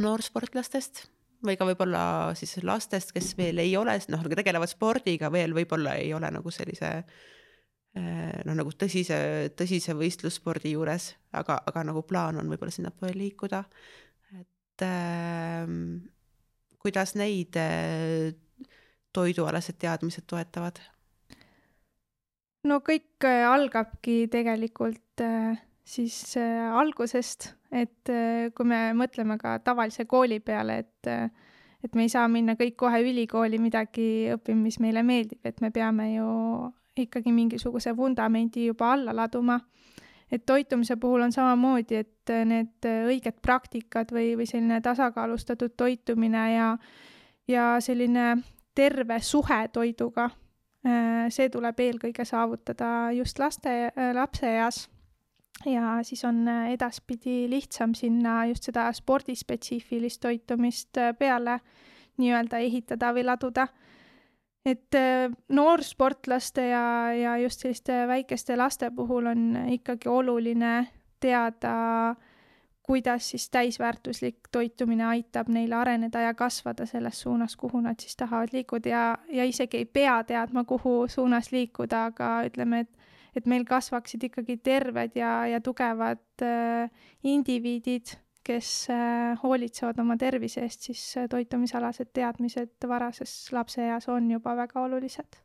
noorsportlastest 0.04 1.06
või 1.48 1.56
ka 1.56 1.70
võib-olla 1.70 2.04
siis 2.36 2.58
lastest, 2.68 3.16
kes 3.16 3.32
veel 3.40 3.64
ei 3.64 3.78
ole, 3.80 3.96
noh, 4.12 4.28
tegelevad 4.28 4.68
spordiga 4.68 5.32
veel, 5.32 5.56
võib-olla 5.56 5.96
ei 6.02 6.12
ole 6.18 6.36
nagu 6.36 6.52
sellise 6.52 6.92
äh, 6.98 7.26
noh, 7.98 8.56
nagu 8.58 8.74
tõsise, 8.74 9.18
tõsise 9.58 9.96
võistlusspordi 9.98 10.74
juures, 10.76 11.12
aga, 11.38 11.60
aga 11.70 11.86
nagu 11.90 12.04
plaan 12.08 12.40
on 12.42 12.52
võib-olla 12.52 12.74
sinnapoole 12.74 13.16
liikuda. 13.18 13.64
et 14.40 14.86
äh, 14.86 15.66
kuidas 16.80 17.16
neid 17.16 17.58
äh, 17.60 18.36
toidualased 19.14 19.80
teadmised 19.80 20.28
toetavad? 20.28 20.80
no 22.68 22.82
kõik 22.86 23.26
äh, 23.26 23.46
algabki 23.48 24.28
tegelikult 24.32 25.24
äh, 25.24 25.58
siis 25.88 26.38
äh, 26.38 26.68
algusest, 26.76 27.54
et 27.72 28.12
äh, 28.12 28.50
kui 28.56 28.68
me 28.68 28.92
mõtleme 28.98 29.38
ka 29.42 29.58
tavalise 29.64 30.06
kooli 30.06 30.40
peale, 30.44 30.82
et 30.84 31.12
äh, 31.12 31.30
et 31.84 31.96
me 31.96 32.08
ei 32.08 32.12
saa 32.12 32.28
minna 32.28 32.58
kõik 32.60 32.76
kohe 32.80 33.00
ülikooli 33.06 33.60
midagi 33.62 34.28
õppima, 34.34 34.64
mis 34.66 34.80
meile 34.84 35.04
meeldib, 35.06 35.40
et 35.46 35.62
me 35.62 35.70
peame 35.72 36.10
ju 36.16 36.28
ikkagi 37.06 37.32
mingisuguse 37.32 37.96
vundamendi 37.98 38.66
juba 38.66 38.92
alla 38.94 39.16
laduma. 39.16 39.60
et 40.32 40.46
toitumise 40.46 40.96
puhul 40.96 41.22
on 41.22 41.32
samamoodi, 41.32 41.96
et 41.96 42.32
need 42.46 42.84
õiged 42.84 43.38
praktikad 43.42 44.10
või, 44.12 44.34
või 44.36 44.46
selline 44.46 44.82
tasakaalustatud 44.84 45.72
toitumine 45.78 46.42
ja, 46.54 46.66
ja 47.48 47.68
selline 47.80 48.34
terve 48.76 49.22
suhe 49.24 49.62
toiduga, 49.72 50.28
see 51.30 51.48
tuleb 51.50 51.80
eelkõige 51.80 52.26
saavutada 52.28 53.12
just 53.16 53.40
laste, 53.40 53.94
lapseeas 54.14 54.90
ja 55.66 55.98
siis 56.04 56.26
on 56.26 56.48
edaspidi 56.48 57.50
lihtsam 57.50 57.96
sinna 57.96 58.46
just 58.46 58.68
seda 58.68 58.92
spordispetsiifilist 58.94 60.22
toitumist 60.22 61.00
peale 61.20 61.60
nii-öelda 62.18 62.60
ehitada 62.68 63.14
või 63.14 63.26
laduda 63.26 63.68
et 64.68 64.96
äh, 64.96 65.32
noorsportlaste 65.50 66.68
ja, 66.68 67.14
ja 67.16 67.38
just 67.38 67.64
selliste 67.64 68.02
väikeste 68.08 68.58
laste 68.60 68.92
puhul 68.92 69.30
on 69.32 69.46
ikkagi 69.72 70.10
oluline 70.12 70.88
teada, 71.20 72.16
kuidas 72.84 73.30
siis 73.30 73.50
täisväärtuslik 73.50 74.52
toitumine 74.52 75.06
aitab 75.06 75.50
neil 75.52 75.74
areneda 75.74 76.22
ja 76.24 76.34
kasvada 76.34 76.86
selles 76.86 77.22
suunas, 77.22 77.56
kuhu 77.56 77.82
nad 77.82 78.00
siis 78.00 78.16
tahavad 78.16 78.54
liikuda. 78.54 78.90
Ja, 78.90 79.18
ja 79.30 79.46
isegi 79.46 79.78
ei 79.78 79.86
pea 79.86 80.22
teadma, 80.24 80.64
kuhu 80.64 81.08
suunas 81.08 81.52
liikuda, 81.52 82.06
aga 82.12 82.32
ütleme, 82.48 82.86
et 82.86 82.94
et 83.38 83.46
meil 83.46 83.68
kasvaksid 83.70 84.24
ikkagi 84.32 84.58
terved 84.66 85.18
ja, 85.18 85.46
ja 85.46 85.60
tugevad 85.62 86.42
äh, 86.42 86.90
indiviidid 87.24 88.16
kes 88.48 88.88
äh, 88.94 89.36
hoolitsevad 89.42 90.00
oma 90.00 90.16
tervise 90.20 90.64
eest, 90.64 90.88
siis 90.88 91.02
äh, 91.20 91.28
toitumisalased 91.32 92.14
teadmised 92.16 92.88
varases 92.88 93.34
lapseeas 93.56 94.08
on 94.14 94.32
juba 94.32 94.56
väga 94.56 94.86
olulised. 94.88 95.44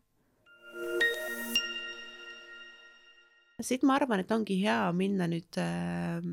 siit 3.62 3.85
ma 3.87 3.95
arvan, 3.95 4.19
et 4.25 4.33
ongi 4.35 4.57
hea 4.59 4.79
minna 4.97 5.29
nüüd 5.31 5.59
äh, 5.62 6.25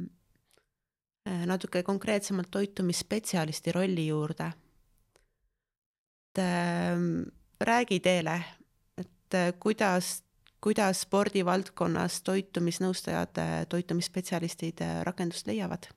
natuke 1.45 1.83
konkreetsemalt 1.85 2.49
toitumisspetsialisti 2.51 3.73
rolli 3.75 4.07
juurde. 4.07 4.49
et 6.29 6.41
äh, 6.45 6.97
räägi 7.61 7.99
Teele, 7.99 8.41
et 8.97 9.37
kuidas, 9.59 10.23
kuidas 10.61 11.01
spordivaldkonnas 11.05 12.21
toitumisnõustajad, 12.23 13.41
toitumisspetsialistid 13.69 14.81
rakendust 15.05 15.47
leiavad 15.47 15.89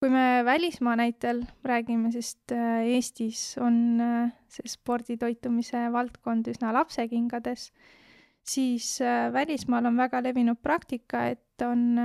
kui 0.00 0.10
me 0.12 0.44
välismaa 0.44 0.96
näitel 0.96 1.42
räägime, 1.64 2.10
sest 2.12 2.52
äh, 2.52 2.84
Eestis 2.84 3.56
on 3.60 4.00
äh, 4.00 4.32
see 4.52 4.68
sporditoitumise 4.68 5.86
valdkond 5.92 6.48
üsna 6.52 6.72
lapsekingades, 6.76 7.70
siis 8.44 8.98
äh, 9.00 9.30
välismaal 9.32 9.88
on 9.88 9.96
väga 9.96 10.20
levinud 10.24 10.60
praktika, 10.62 11.26
et 11.32 11.64
on 11.64 11.96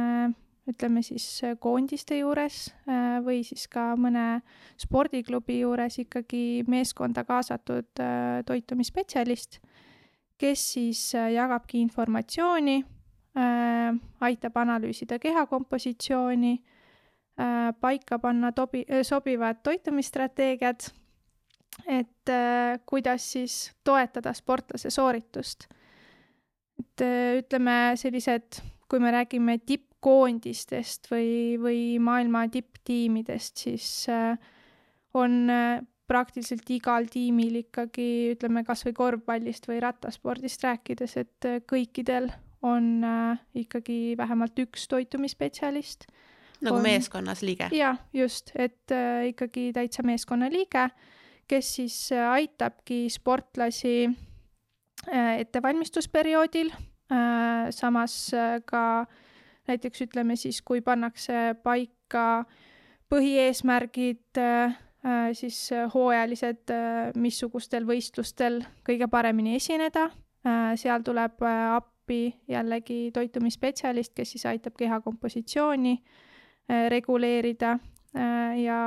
ütleme 0.71 1.01
siis 1.03 1.41
koondiste 1.59 2.15
juures 2.19 2.69
või 3.25 3.41
siis 3.43 3.65
ka 3.67 3.89
mõne 3.99 4.39
spordiklubi 4.79 5.57
juures 5.59 5.97
ikkagi 5.99 6.61
meeskonda 6.69 7.25
kaasatud 7.27 7.99
toitumisspetsialist, 8.47 9.57
kes 10.39 10.63
siis 10.77 11.01
jagabki 11.17 11.81
informatsiooni, 11.81 12.77
aitab 14.21 14.61
analüüsida 14.63 15.19
keha 15.19 15.43
kompositsiooni, 15.49 16.53
paika 17.81 18.19
panna 18.19 18.51
tobi-, 18.51 18.85
sobivad 19.03 19.61
toitumisstrateegiad, 19.63 20.87
et 21.87 22.31
kuidas 22.85 23.25
siis 23.33 23.55
toetada 23.83 24.33
sportlase 24.37 24.91
sooritust 24.93 25.67
et 26.81 27.05
äh, 27.05 27.39
ütleme, 27.41 27.93
sellised, 27.99 28.61
kui 28.89 29.01
me 29.03 29.11
räägime 29.13 29.57
tippkoondistest 29.65 31.09
või, 31.11 31.57
või 31.61 31.81
maailma 32.03 32.45
tipptiimidest, 32.51 33.65
siis 33.65 33.87
äh, 34.11 34.35
on 35.17 35.43
äh, 35.51 35.81
praktiliselt 36.11 36.67
igal 36.73 37.07
tiimil 37.11 37.61
ikkagi, 37.61 38.33
ütleme 38.35 38.65
kas 38.67 38.83
või 38.87 38.95
korvpallist 38.97 39.69
või 39.69 39.79
rattaspordist 39.83 40.65
rääkides, 40.65 41.15
et 41.21 41.47
kõikidel 41.71 42.27
on 42.67 42.99
ikkagi 43.57 44.17
vähemalt 44.19 44.59
üks 44.59 44.83
toitumisspetsialist. 44.91 46.03
Nagu 46.61 46.77
on... 46.77 46.83
meeskonnas 46.85 47.41
liige? 47.41 47.69
jah, 47.75 47.97
just, 48.13 48.51
et 48.55 48.93
ikkagi 49.27 49.71
täitsa 49.73 50.03
meeskonnaliige, 50.05 50.89
kes 51.47 51.75
siis 51.75 52.01
aitabki 52.13 53.05
sportlasi 53.11 54.09
Äh, 55.09 55.39
ettevalmistusperioodil, 55.39 56.69
äh, 57.09 57.71
samas 57.71 58.33
äh, 58.33 58.61
ka 58.65 59.05
näiteks 59.67 60.01
ütleme 60.05 60.35
siis, 60.35 60.61
kui 60.61 60.81
pannakse 60.81 61.55
paika 61.63 62.45
põhieesmärgid, 63.09 64.39
siis 65.35 65.57
hooajalised, 65.93 66.71
missugustel 67.19 67.85
võistlustel 67.87 68.61
kõige 68.87 69.07
paremini 69.11 69.57
esineda, 69.57 70.05
seal 70.79 71.03
tuleb 71.03 71.43
appi 71.43 72.31
jällegi 72.47 73.11
toitumisspetsialist, 73.13 74.13
kes 74.15 74.31
siis 74.35 74.47
aitab 74.47 74.77
keha 74.79 75.01
kompositsiooni 75.03 75.97
reguleerida 76.89 77.77
ja 78.57 78.79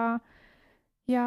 ja 1.09 1.25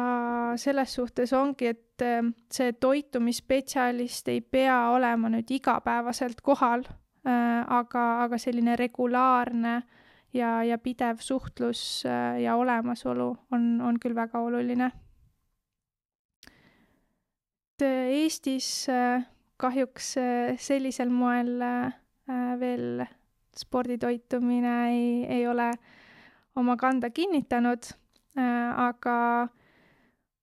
selles 0.56 0.94
suhtes 0.94 1.32
ongi, 1.32 1.66
et 1.66 2.02
äh, 2.02 2.22
see 2.52 2.72
toitumisspetsialist 2.80 4.28
ei 4.32 4.40
pea 4.40 4.78
olema 4.94 5.30
nüüd 5.32 5.50
igapäevaselt 5.54 6.42
kohal, 6.42 6.84
äh, 7.26 7.62
aga, 7.62 8.06
aga 8.24 8.38
selline 8.38 8.76
regulaarne 8.78 9.80
ja, 10.34 10.58
ja 10.66 10.78
pidev 10.82 11.22
suhtlus 11.24 12.02
äh, 12.06 12.40
ja 12.42 12.56
olemasolu 12.58 13.30
on, 13.52 13.68
on 13.80 14.00
küll 14.02 14.18
väga 14.18 14.42
oluline. 14.42 14.90
et 17.78 17.84
Eestis 17.86 18.88
kahjuks 19.56 20.08
sellisel 20.58 21.12
moel 21.14 21.60
veel 22.58 23.04
sporditoitumine 23.54 24.72
ei, 24.88 25.04
ei 25.36 25.46
ole 25.46 25.68
oma 26.58 26.76
kanda 26.76 27.10
kinnitanud, 27.14 27.86
aga 28.36 29.16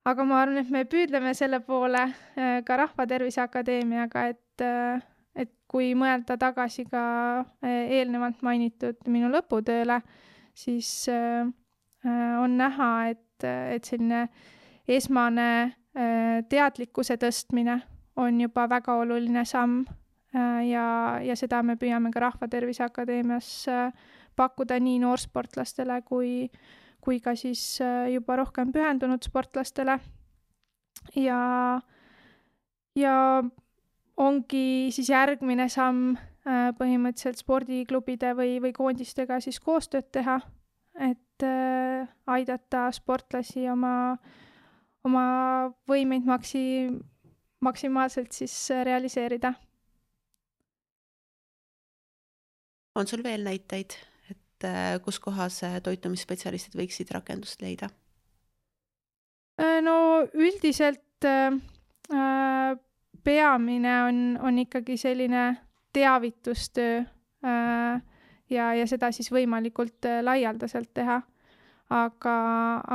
aga 0.06 0.26
ma 0.26 0.42
arvan, 0.44 0.62
et 0.62 0.72
me 0.74 0.84
püüdleme 0.90 1.34
selle 1.38 1.60
poole 1.66 2.04
äh, 2.06 2.60
ka 2.66 2.78
Rahvatervise 2.84 3.42
Akadeemiaga, 3.42 4.28
et, 4.34 4.62
äh, 4.64 5.02
et 5.36 5.52
kui 5.72 5.94
mõelda 5.98 6.38
tagasi 6.42 6.86
ka 6.92 7.06
äh, 7.42 7.96
eelnevalt 8.00 8.46
mainitud 8.46 9.02
minu 9.12 9.32
lõputööle, 9.34 10.02
siis 10.56 11.10
on 12.06 12.54
näha, 12.54 12.90
et, 13.10 13.44
et 13.44 13.88
selline 13.90 14.28
esmane 14.88 15.48
teadlikkuse 16.48 17.18
tõstmine 17.18 17.80
on 18.22 18.38
juba 18.40 18.68
väga 18.70 18.94
oluline 19.02 19.42
samm 19.50 19.82
ja, 20.70 20.86
ja 21.26 21.36
seda 21.36 21.64
me 21.66 21.76
püüame 21.82 22.14
ka 22.14 22.22
Rahvatervise 22.28 22.86
Akadeemias 22.86 23.50
pakkuda 24.36 24.80
nii 24.80 25.00
noorsportlastele 25.04 26.02
kui 26.08 26.50
kui 27.06 27.22
ka 27.22 27.36
siis 27.38 27.62
äh, 27.86 28.10
juba 28.16 28.40
rohkem 28.42 28.72
pühendunud 28.74 29.24
sportlastele. 29.24 30.00
ja, 31.16 31.42
ja 32.98 33.18
ongi 34.18 34.68
siis 34.96 35.12
järgmine 35.12 35.68
samm 35.70 36.16
äh, 36.16 36.72
põhimõtteliselt 36.80 37.44
spordiklubide 37.44 38.34
või, 38.38 38.58
või 38.64 38.74
koondistega 38.74 39.40
siis 39.44 39.60
koostööd 39.62 40.10
teha, 40.16 40.40
et 41.10 41.46
äh, 41.46 42.10
aidata 42.38 42.88
sportlasi 42.96 43.68
oma, 43.70 44.16
oma 45.06 45.28
võimeid 45.90 46.26
maksi-, 46.26 46.96
maksimaalselt 47.62 48.34
siis 48.34 48.58
realiseerida. 48.90 49.54
on 52.96 53.08
sul 53.08 53.20
veel 53.24 53.44
näiteid? 53.44 53.92
Et 54.66 54.96
äh, 54.96 55.02
kus 55.04 55.20
kohas 55.22 55.62
äh, 55.64 55.78
toitumisspetsialistid 55.84 56.78
võiksid 56.80 57.12
rakendust 57.14 57.62
leida? 57.62 57.90
Äh, 59.62 59.80
no 59.86 60.26
üldiselt 60.34 61.26
äh, 61.26 61.54
peamine 63.24 63.96
on, 64.08 64.20
on 64.42 64.60
ikkagi 64.66 64.98
selline 64.98 65.46
teavitustöö 65.96 67.00
äh, 67.00 68.02
ja, 68.50 68.74
ja 68.74 68.88
seda 68.90 69.12
siis 69.16 69.32
võimalikult 69.34 70.08
laialdaselt 70.22 70.94
teha. 70.94 71.22
aga, 71.90 72.36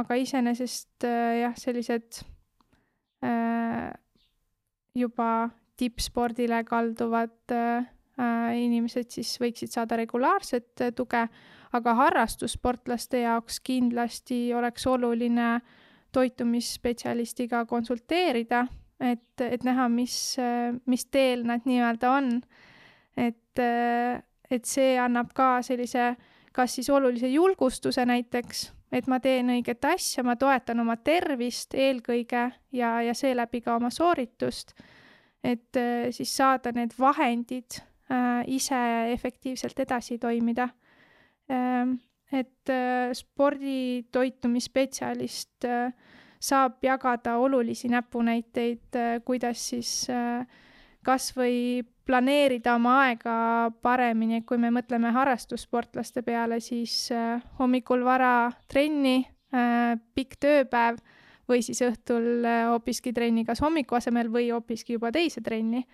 aga 0.03 0.15
iseenesest 0.19 1.05
äh, 1.07 1.41
jah, 1.45 1.55
sellised 1.55 2.25
äh, 3.23 3.93
juba 4.99 5.51
tippspordile 5.79 6.65
kalduvad 6.67 7.55
äh, 7.55 7.87
inimesed 8.59 9.11
siis 9.15 9.37
võiksid 9.41 9.71
saada 9.73 9.97
regulaarset 9.97 10.91
tuge, 10.97 11.23
aga 11.73 11.95
harrastussportlaste 11.95 13.23
jaoks 13.25 13.61
kindlasti 13.65 14.55
oleks 14.55 14.87
oluline 14.87 15.61
toitumisspetsialistiga 16.13 17.65
konsulteerida, 17.71 18.65
et, 19.01 19.41
et 19.41 19.65
näha, 19.65 19.87
mis, 19.89 20.15
mis 20.87 21.07
teel 21.07 21.45
nad 21.47 21.67
nii-öelda 21.69 22.11
on. 22.11 22.33
et, 23.17 23.63
et 24.51 24.65
see 24.65 24.99
annab 24.99 25.33
ka 25.35 25.61
sellise 25.63 26.15
kas 26.53 26.75
siis 26.75 26.91
olulise 26.91 27.29
julgustuse 27.31 28.03
näiteks, 28.07 28.65
et 28.93 29.07
ma 29.07 29.21
teen 29.23 29.53
õiget 29.55 29.85
asja, 29.87 30.25
ma 30.27 30.35
toetan 30.37 30.81
oma 30.83 30.97
tervist 30.97 31.75
eelkõige 31.75 32.49
ja, 32.73 32.91
ja 33.07 33.15
seeläbi 33.15 33.61
ka 33.63 33.77
oma 33.79 33.91
sooritust, 33.95 34.75
et 35.45 35.79
siis 36.11 36.35
saada 36.37 36.73
need 36.75 36.97
vahendid 36.99 37.79
Äh, 38.11 38.45
ise 38.51 38.79
efektiivselt 39.13 39.79
edasi 39.79 40.19
toimida. 40.19 40.69
Ähm, 41.51 41.99
et 42.33 42.69
äh, 42.71 43.11
sporditoitumisspetsialist 43.13 45.65
äh, 45.67 45.91
saab 46.41 46.85
jagada 46.85 47.39
olulisi 47.43 47.89
näpunäiteid, 47.91 48.97
kuidas 49.27 49.69
siis 49.69 50.07
kas 51.05 51.37
või 51.37 51.83
planeerida 52.09 52.75
oma 52.79 52.95
aega 53.03 53.35
paremini, 53.83 54.37
et 54.39 54.47
kui 54.49 54.57
me 54.57 54.71
mõtleme 54.73 55.13
harrastussportlaste 55.13 56.23
peale, 56.25 56.61
siis 56.65 57.13
hommikul 57.59 58.01
vara 58.07 58.51
trenni, 58.73 59.29
pikk 60.17 60.37
tööpäev 60.41 60.97
või 61.51 61.61
siis 61.67 61.83
õhtul 61.85 62.47
hoopiski 62.71 63.13
trenni 63.13 63.45
kas 63.45 63.61
hommiku 63.61 64.01
asemel 64.01 64.33
või 64.33 64.49
hoopiski 64.49 64.97
juba 64.97 65.13
teise 65.13 65.45
trenni. 65.45 65.85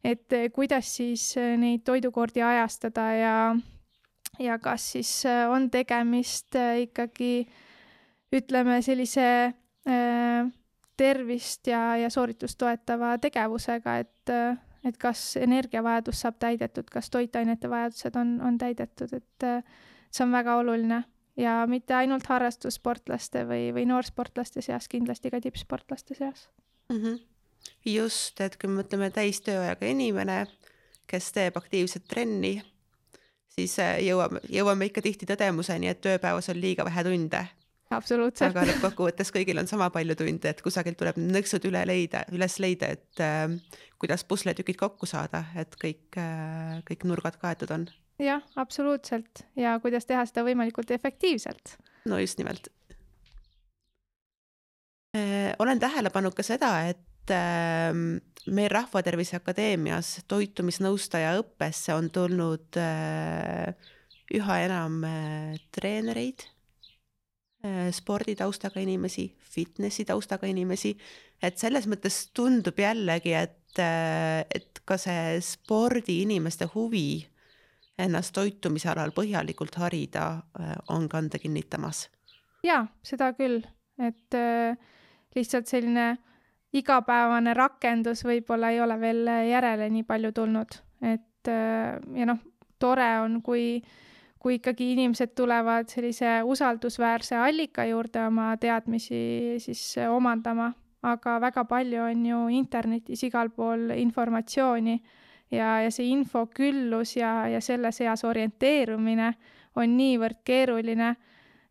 Et 0.00 0.24
kuidas 0.56 0.88
siis 0.96 1.36
neid 1.36 1.84
toidukordi 1.84 2.40
ajastada 2.42 3.12
ja, 3.12 3.52
ja 4.38 4.58
kas 4.58 4.92
siis 4.94 5.10
eh, 5.28 5.44
on 5.50 5.70
tegemist 5.70 6.56
ikkagi 6.56 7.46
ütleme 8.32 8.80
sellise 8.82 9.26
äh, 9.52 10.50
tervist 10.96 11.66
ja, 11.66 11.96
ja 11.96 12.10
sooritust 12.10 12.58
toetava 12.58 13.16
tegevusega, 13.18 13.96
et, 13.98 14.32
et 14.84 14.98
kas 15.00 15.36
energiavajadus 15.36 16.20
saab 16.24 16.38
täidetud, 16.40 16.88
kas 16.92 17.10
toitainete 17.10 17.70
vajadused 17.70 18.16
on, 18.16 18.36
on 18.44 18.58
täidetud, 18.60 19.12
et 19.16 19.46
see 20.12 20.24
on 20.24 20.32
väga 20.32 20.56
oluline 20.60 21.02
ja 21.36 21.62
mitte 21.68 21.96
ainult 21.96 22.28
harrastussportlaste 22.28 23.44
või, 23.48 23.70
või 23.74 23.86
noorsportlaste 23.88 24.62
seas, 24.64 24.88
kindlasti 24.88 25.32
ka 25.32 25.40
tippsportlaste 25.40 26.16
seas 26.18 26.48
mm. 26.88 26.96
-hmm 26.96 27.20
just, 27.86 28.40
et 28.40 28.56
kui 28.56 28.70
me 28.70 28.82
mõtleme 28.82 29.10
täistööajaga 29.14 29.86
inimene, 29.90 30.46
kes 31.10 31.32
teeb 31.34 31.56
aktiivset 31.58 32.06
trenni, 32.08 32.56
siis 33.56 33.78
äh, 33.82 33.98
jõuame, 34.06 34.42
jõuame 34.52 34.88
ikka 34.88 35.04
tihti 35.04 35.28
tõdemuseni, 35.28 35.90
et 35.92 36.00
tööpäevas 36.04 36.50
on 36.52 36.60
liiga 36.60 36.86
vähe 36.88 37.04
tunde. 37.06 37.42
absoluutselt. 37.92 38.50
aga 38.50 38.66
lõppkokkuvõttes 38.70 39.32
kõigil 39.34 39.60
on 39.60 39.70
sama 39.70 39.90
palju 39.94 40.16
tunde, 40.16 40.48
et 40.48 40.62
kusagilt 40.64 40.98
tuleb 41.00 41.18
nõksud 41.20 41.66
üle 41.68 41.84
leida, 41.86 42.24
üles 42.32 42.58
leida, 42.62 42.92
et 42.96 43.24
äh, 43.24 43.48
kuidas 44.02 44.24
pusletükid 44.24 44.78
kokku 44.80 45.06
saada, 45.06 45.44
et 45.56 45.76
kõik 45.80 46.18
äh,, 46.20 46.80
kõik 46.88 47.04
nurgad 47.08 47.38
kaetud 47.42 47.74
on 47.74 47.88
jah, 48.22 48.42
absoluutselt 48.56 49.44
ja 49.56 49.78
kuidas 49.82 50.06
teha 50.08 50.24
seda 50.28 50.44
võimalikult 50.46 50.90
efektiivselt. 50.94 51.76
no 52.06 52.18
just 52.18 52.38
nimelt. 52.38 52.68
Äh, 55.16 55.52
olen 55.58 55.80
tähele 55.80 56.10
pannud 56.10 56.34
ka 56.34 56.44
seda, 56.46 56.72
et 56.88 57.00
meil 57.30 58.70
Rahvatervise 58.72 59.36
Akadeemias 59.38 60.24
toitumisnõustaja 60.28 61.36
õppesse 61.38 61.94
on 61.94 62.10
tulnud 62.10 62.78
äh, 62.80 63.74
üha 64.32 64.58
enam 64.64 65.02
treenereid, 65.76 66.46
sporditaustaga 67.94 68.80
inimesi, 68.82 69.28
fitnessi 69.38 70.06
taustaga 70.08 70.48
inimesi, 70.50 70.96
et 71.42 71.60
selles 71.60 71.86
mõttes 71.86 72.16
tundub 72.34 72.80
jällegi, 72.80 73.36
et, 73.36 73.78
et 73.78 74.80
ka 74.88 74.96
see 74.98 75.36
spordiinimeste 75.44 76.66
huvi 76.72 77.20
ennast 78.00 78.34
toitumise 78.36 78.90
alal 78.92 79.12
põhjalikult 79.14 79.76
harida 79.80 80.26
äh, 80.58 80.74
on 80.90 81.08
kande 81.08 81.38
kinnitamas. 81.42 82.08
jaa, 82.64 82.86
seda 83.02 83.32
küll, 83.38 83.62
et 83.98 84.36
äh, 84.38 84.76
lihtsalt 85.36 85.70
selline 85.70 86.16
igapäevane 86.72 87.54
rakendus 87.54 88.24
võib-olla 88.24 88.70
ei 88.72 88.80
ole 88.80 88.96
veel 89.00 89.28
järele 89.50 89.90
nii 89.92 90.06
palju 90.08 90.32
tulnud, 90.32 90.78
et 91.02 91.50
äh, 91.50 91.98
ja 92.16 92.28
noh, 92.28 92.40
tore 92.82 93.08
on, 93.22 93.40
kui, 93.44 93.82
kui 94.42 94.58
ikkagi 94.58 94.92
inimesed 94.96 95.34
tulevad 95.38 95.90
sellise 95.92 96.40
usaldusväärse 96.48 97.36
allika 97.38 97.86
juurde 97.86 98.26
oma 98.26 98.52
teadmisi 98.60 99.58
siis 99.62 99.84
omandama, 100.08 100.72
aga 101.02 101.38
väga 101.42 101.64
palju 101.70 102.06
on 102.08 102.26
ju 102.26 102.40
internetis 102.54 103.22
igal 103.26 103.50
pool 103.54 103.90
informatsiooni 103.96 104.96
ja, 105.50 105.80
ja 105.84 105.90
see 105.90 106.10
info 106.12 106.46
küllus 106.54 107.16
ja, 107.18 107.48
ja 107.50 107.60
selles 107.60 108.00
eas 108.00 108.24
orienteerumine 108.24 109.32
on 109.76 109.96
niivõrd 109.96 110.42
keeruline, 110.44 111.14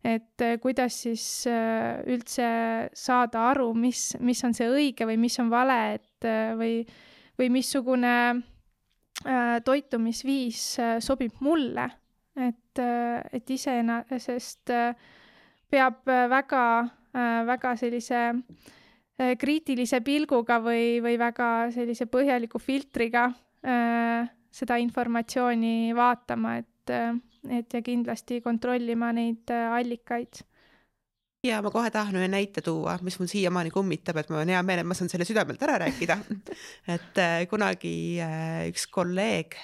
et 0.02 0.42
äh, 0.42 0.58
kuidas 0.58 0.96
siis 1.04 1.46
äh, 1.46 2.02
üldse 2.10 2.46
saada 2.94 3.46
aru, 3.52 3.70
mis, 3.78 4.12
mis 4.20 4.42
on 4.44 4.54
see 4.54 4.66
õige 4.70 5.06
või 5.06 5.18
mis 5.22 5.38
on 5.38 5.50
vale, 5.52 5.78
et 5.98 6.26
äh, 6.26 6.54
või, 6.58 6.80
või 7.38 7.52
missugune 7.60 8.16
toitumisviis 9.62 10.60
sobib 11.04 11.36
mulle, 11.44 11.84
et, 12.34 12.80
et 12.80 13.50
iseenesest 13.54 14.72
peab 15.70 16.00
väga, 16.32 16.62
väga 17.46 17.74
sellise 17.78 18.22
kriitilise 19.38 20.00
pilguga 20.02 20.56
või, 20.64 20.96
või 21.04 21.20
väga 21.20 21.52
sellise 21.70 22.08
põhjaliku 22.10 22.58
filtriga 22.58 23.28
seda 23.62 24.80
informatsiooni 24.82 25.92
vaatama, 25.94 26.56
et, 26.64 26.96
et 27.50 27.74
ja 27.74 27.82
kindlasti 27.82 28.40
kontrollima 28.42 29.12
neid 29.16 29.50
äh, 29.50 29.72
allikaid. 29.78 30.42
Ja 31.42 31.58
ma 31.62 31.72
kohe 31.74 31.90
tahan 31.90 32.14
ühe 32.20 32.28
näite 32.30 32.62
tuua, 32.62 32.94
mis 33.02 33.16
mul 33.18 33.26
siiamaani 33.30 33.72
kummitab, 33.74 34.20
et 34.20 34.28
mul 34.30 34.44
on 34.44 34.52
hea 34.52 34.60
meel, 34.62 34.82
et 34.82 34.86
ma 34.86 34.94
saan 34.94 35.10
selle 35.10 35.26
südamelt 35.26 35.62
ära 35.66 35.80
rääkida. 35.82 36.20
Et 36.94 37.18
äh, 37.18 37.42
kunagi 37.50 37.94
äh, 38.22 38.68
üks 38.70 38.86
kolleeg 38.90 39.58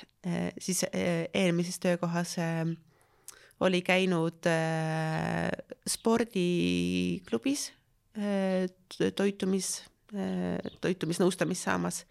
siis 0.60 0.82
eelmises 0.90 1.78
töökohas 1.80 2.34
oli 3.64 3.78
käinud 3.86 4.44
spordiklubis 5.88 7.62
toitumis, 9.16 9.70
toitumisnõustamist 10.82 11.64
saamas. 11.64 12.02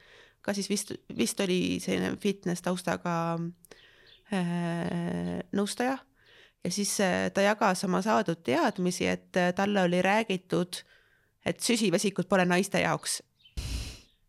Ka 0.41 0.55
siis 0.57 0.71
vist, 0.71 0.95
vist 1.13 1.43
oli 1.43 1.77
selline 1.83 2.15
fitness 2.23 2.63
taustaga 2.65 3.13
äh, 3.35 3.77
nõustaja 5.53 5.97
ja 6.67 6.71
siis 6.71 6.99
äh, 7.01 7.31
ta 7.33 7.41
jagas 7.41 7.83
oma 7.87 8.01
saadud 8.01 8.43
teadmisi, 8.43 9.07
et 9.07 9.37
äh, 9.37 9.53
talle 9.55 9.81
oli 9.87 10.01
räägitud, 10.01 10.81
et 11.45 11.63
süsivesikud 11.63 12.27
pole 12.29 12.45
naiste 12.45 12.81
jaoks 12.83 13.21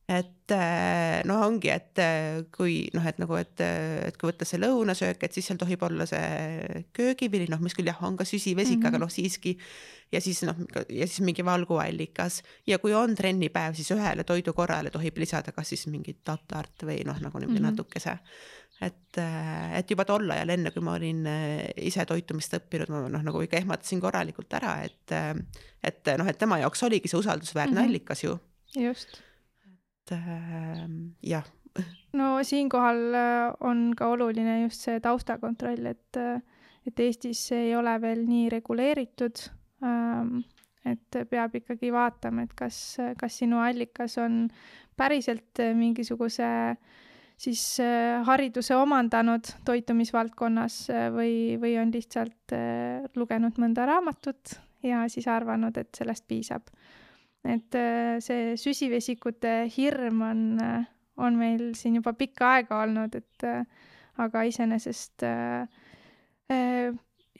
et 0.09 0.53
äh, 0.57 1.21
noh, 1.29 1.43
ongi, 1.45 1.69
et 1.69 2.01
äh, 2.01 2.39
kui 2.55 2.87
noh, 2.97 3.05
et 3.05 3.19
nagu, 3.21 3.37
et, 3.37 3.61
et 3.61 4.17
kui 4.17 4.31
võtta 4.31 4.47
see 4.49 4.61
lõunasöök, 4.63 5.27
et 5.27 5.37
siis 5.37 5.51
seal 5.51 5.59
tohib 5.61 5.83
olla 5.85 6.07
see 6.09 6.85
köögivili, 6.97 7.45
noh, 7.53 7.61
mis 7.61 7.77
küll 7.77 7.91
jah, 7.91 7.99
on 8.09 8.17
ka 8.17 8.25
süsivesik 8.25 8.79
mm, 8.79 8.83
-hmm. 8.83 8.89
aga 8.89 8.97
mhm. 8.97 9.05
noh, 9.05 9.13
siiski 9.13 9.59
ja 10.13 10.23
siis 10.25 10.41
noh, 10.49 10.57
ja 10.89 11.07
siis 11.07 11.21
mingi 11.21 11.45
valguallikas 11.45 12.41
ja 12.67 12.79
kui 12.81 12.95
on 12.97 13.13
trennipäev, 13.15 13.77
siis 13.77 13.93
ühele 13.93 14.25
toidukorrale 14.25 14.91
tohib 14.91 15.21
lisada 15.21 15.53
kas 15.53 15.75
siis 15.75 15.85
mingit 15.93 16.25
tatart 16.25 16.89
või 16.89 17.03
noh, 17.05 17.21
nagu 17.21 17.39
niimoodi 17.39 17.61
mm 17.61 17.67
-hmm. 17.67 17.77
natukese. 17.77 18.19
Et, 18.81 19.19
äh, 19.19 19.79
et 19.79 19.91
juba 19.91 20.05
tol 20.09 20.31
ajal, 20.31 20.55
enne 20.55 20.71
kui 20.75 20.83
ma 20.85 20.97
olin 20.99 21.25
ise 21.77 22.05
toitumist 22.07 22.55
õppinud, 22.61 22.93
ma 22.95 23.07
noh, 23.11 23.25
nagu 23.27 23.43
ikka 23.43 23.61
ehmatasin 23.63 24.01
korralikult 24.01 24.53
ära, 24.61 24.77
et, 24.87 25.17
et 25.83 26.13
noh, 26.19 26.29
et 26.29 26.39
tema 26.39 26.61
jaoks 26.63 26.85
oligi 26.87 27.11
see 27.11 27.19
usaldusväärne 27.19 27.75
mm 27.75 27.81
-hmm. 27.83 27.89
allikas 27.89 28.25
ju. 28.25 28.39
just 28.77 29.23
äh, 30.13 30.89
jah. 31.23 31.45
no 32.13 32.39
siinkohal 32.43 33.15
äh, 33.15 33.55
on 33.61 33.95
ka 33.97 34.09
oluline 34.09 34.63
just 34.63 34.85
see 34.87 35.01
taustakontroll, 35.01 35.87
et, 35.87 36.17
äh, 36.17 36.41
et 36.87 37.01
Eestis 37.01 37.51
ei 37.53 37.75
ole 37.77 38.01
veel 38.01 38.25
nii 38.27 38.49
reguleeritud 38.59 39.49
ähm,. 39.85 40.41
et 40.89 41.19
peab 41.29 41.53
ikkagi 41.59 41.91
vaatama, 41.93 42.47
et 42.47 42.55
kas, 42.57 42.97
kas 43.21 43.35
sinu 43.43 43.59
allikas 43.61 44.15
on 44.23 44.47
päriselt 44.97 45.61
mingisuguse 45.77 46.47
siis 47.39 47.63
äh, 47.81 48.21
hariduse 48.27 48.77
omandanud 48.77 49.53
toitumisvaldkonnas 49.65 50.81
või, 51.15 51.59
või 51.61 51.77
on 51.81 51.93
lihtsalt 51.95 52.57
lugenud 53.17 53.61
mõnda 53.63 53.87
raamatut 53.87 54.59
ja 54.83 55.05
siis 55.09 55.29
arvanud, 55.31 55.77
et 55.79 55.95
sellest 55.97 56.27
piisab. 56.29 56.69
Et 57.47 57.75
äh, 57.79 58.19
see 58.25 58.55
süsivesikute 58.59 59.53
hirm 59.73 60.23
on, 60.27 60.41
äh, 60.63 60.87
on 61.17 61.39
meil 61.39 61.73
siin 61.79 61.99
juba 61.99 62.13
pikka 62.19 62.55
aega 62.57 62.83
olnud, 62.85 63.15
et 63.15 63.47
äh, 63.47 63.63
aga 64.19 64.43
iseenesest 64.49 65.23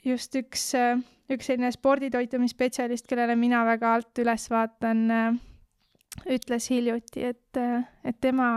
just 0.05 0.35
üks, 0.39 0.61
üks 1.33 1.49
selline 1.49 1.71
sporditoitumisspetsialist, 1.75 3.07
kellele 3.09 3.35
mina 3.35 3.65
väga 3.67 3.95
alt 3.97 4.21
üles 4.23 4.45
vaatan, 4.53 5.01
ütles 6.31 6.69
hiljuti, 6.71 7.25
et, 7.33 7.59
et 8.07 8.21
tema 8.21 8.47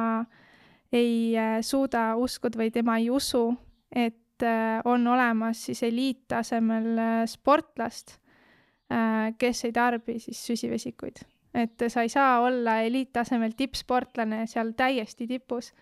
ei 0.93 1.35
suuda 1.65 2.13
uskuda 2.21 2.59
või 2.61 2.71
tema 2.75 2.99
ei 3.01 3.11
usu, 3.11 3.47
et 3.91 4.45
on 4.85 5.07
olemas 5.07 5.61
siis 5.69 5.83
eliittasemel 5.87 6.99
sportlast, 7.31 8.17
kes 9.39 9.65
ei 9.65 9.73
tarbi 9.73 10.19
siis 10.21 10.41
süsivesikuid 10.47 11.23
et 11.55 11.85
sa 11.89 12.05
ei 12.05 12.09
saa 12.09 12.41
olla 12.41 12.79
eliittasemel 12.87 13.55
tippsportlane 13.57 14.47
seal 14.51 14.73
täiesti 14.77 15.27
tipus, 15.29 15.73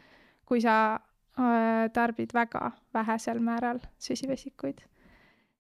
kui 0.46 0.62
sa 0.62 0.76
äh, 0.94 1.86
tarbid 1.94 2.34
väga 2.34 2.72
vähesel 2.94 3.40
määral 3.44 3.80
süsivesikuid. 3.98 4.82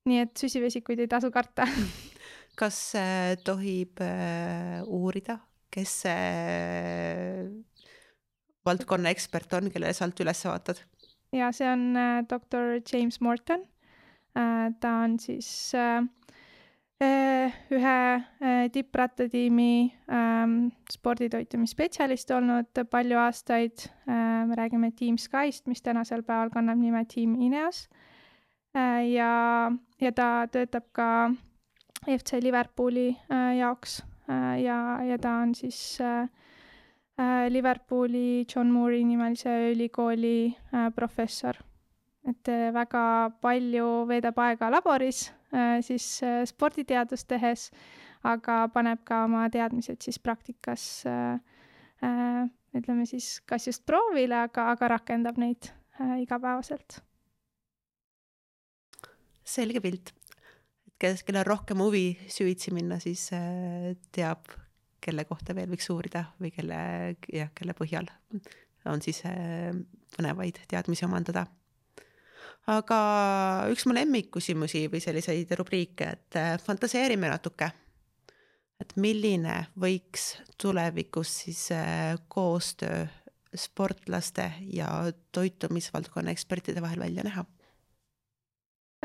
nii 0.08 0.18
et 0.24 0.36
süsivesikuid 0.40 1.02
ei 1.04 1.08
tasu 1.12 1.30
karta 1.30 1.66
kas 2.60 2.78
äh, 2.98 3.36
tohib 3.44 4.00
äh, 4.02 4.80
uurida, 4.86 5.38
kes 5.70 6.02
valdkonna 8.66 9.10
ekspert 9.10 9.52
on, 9.58 9.70
kellele 9.70 9.92
sa 9.96 10.06
alt 10.08 10.20
üles 10.20 10.44
vaatad? 10.44 10.84
ja 11.32 11.52
see 11.52 11.68
on 11.70 11.96
äh, 11.96 12.22
doktor 12.30 12.80
James 12.92 13.20
Morton 13.20 13.66
äh,. 14.36 14.70
ta 14.80 14.96
on 15.04 15.18
siis 15.18 15.74
äh, 15.74 16.02
Äh, 17.02 17.48
ühe 17.70 18.24
äh, 18.40 18.68
tipprattatiimi 18.68 19.90
ähm, 20.12 20.68
sporditoitumisspetsialist 20.92 22.28
olnud 22.36 22.80
palju 22.92 23.16
aastaid 23.16 23.86
äh,. 24.04 24.44
me 24.44 24.54
räägime 24.54 24.92
Team 24.92 25.16
Skyst, 25.16 25.66
mis 25.66 25.80
tänasel 25.80 26.20
päeval 26.22 26.50
kannab 26.52 26.76
nime 26.76 27.06
Team 27.08 27.38
Ineos 27.40 27.88
ja, 28.74 29.72
ja 30.00 30.12
ta 30.12 30.28
töötab 30.52 30.92
ka 30.92 31.08
FC 32.04 32.42
Liverpooli 32.42 33.16
jaoks 33.56 34.02
ja, 34.60 35.00
ja 35.00 35.18
ta 35.18 35.38
on 35.40 35.54
siis 35.54 35.80
äh, 36.04 36.28
Liverpooli 37.50 38.46
John 38.48 38.70
Moore'i 38.72 39.04
nimelise 39.04 39.72
ülikooli 39.74 40.54
äh, 40.72 40.88
professor. 40.94 41.58
et 42.28 42.48
äh, 42.48 42.70
väga 42.72 43.32
palju 43.40 44.06
veedab 44.08 44.38
aega 44.38 44.70
laboris 44.70 45.30
Äh, 45.52 45.82
siis 45.82 46.22
äh, 46.22 46.44
sporditeadust 46.46 47.26
tehes, 47.28 47.70
aga 48.22 48.68
paneb 48.70 49.02
ka 49.06 49.24
oma 49.26 49.48
teadmised 49.50 49.98
siis 50.04 50.20
praktikas 50.22 50.84
äh, 51.10 51.40
ütleme 52.78 53.06
siis 53.08 53.40
kas 53.50 53.66
just 53.66 53.82
proovile, 53.86 54.44
aga, 54.46 54.68
aga 54.76 54.92
rakendab 54.94 55.40
neid 55.42 55.72
igapäevaselt. 56.22 57.00
selge 59.44 59.82
pilt. 59.82 60.14
kes, 61.02 61.24
kellel 61.26 61.44
rohkem 61.44 61.82
huvi 61.82 62.14
süvitsi 62.30 62.70
minna, 62.72 63.00
siis 63.02 63.26
teab, 64.14 64.46
kelle 65.00 65.24
kohta 65.24 65.54
veel 65.56 65.70
võiks 65.70 65.88
uurida 65.92 66.26
või 66.40 66.52
kelle, 66.54 66.80
jah, 67.32 67.50
kelle 67.54 67.76
põhjal 67.78 68.10
on 68.88 69.02
siis 69.04 69.22
põnevaid 70.16 70.62
teadmisi 70.68 71.04
omandada 71.04 71.46
aga 72.68 72.98
üks 73.72 73.86
mu 73.88 73.94
lemmikküsimusi 73.96 74.86
või 74.92 75.02
selliseid 75.02 75.52
rubriike, 75.58 76.10
et 76.16 76.38
äh, 76.38 76.56
fantaseerime 76.62 77.30
natuke. 77.30 77.70
et 78.80 78.94
milline 78.96 79.66
võiks 79.76 80.38
tulevikus 80.56 81.32
siis 81.44 81.66
äh, 81.72 82.16
koostöö 82.28 83.06
sportlaste 83.54 84.52
ja 84.72 84.88
toitumisvaldkonna 85.32 86.30
ekspertide 86.30 86.80
vahel 86.80 87.00
välja 87.00 87.24
näha? 87.26 87.44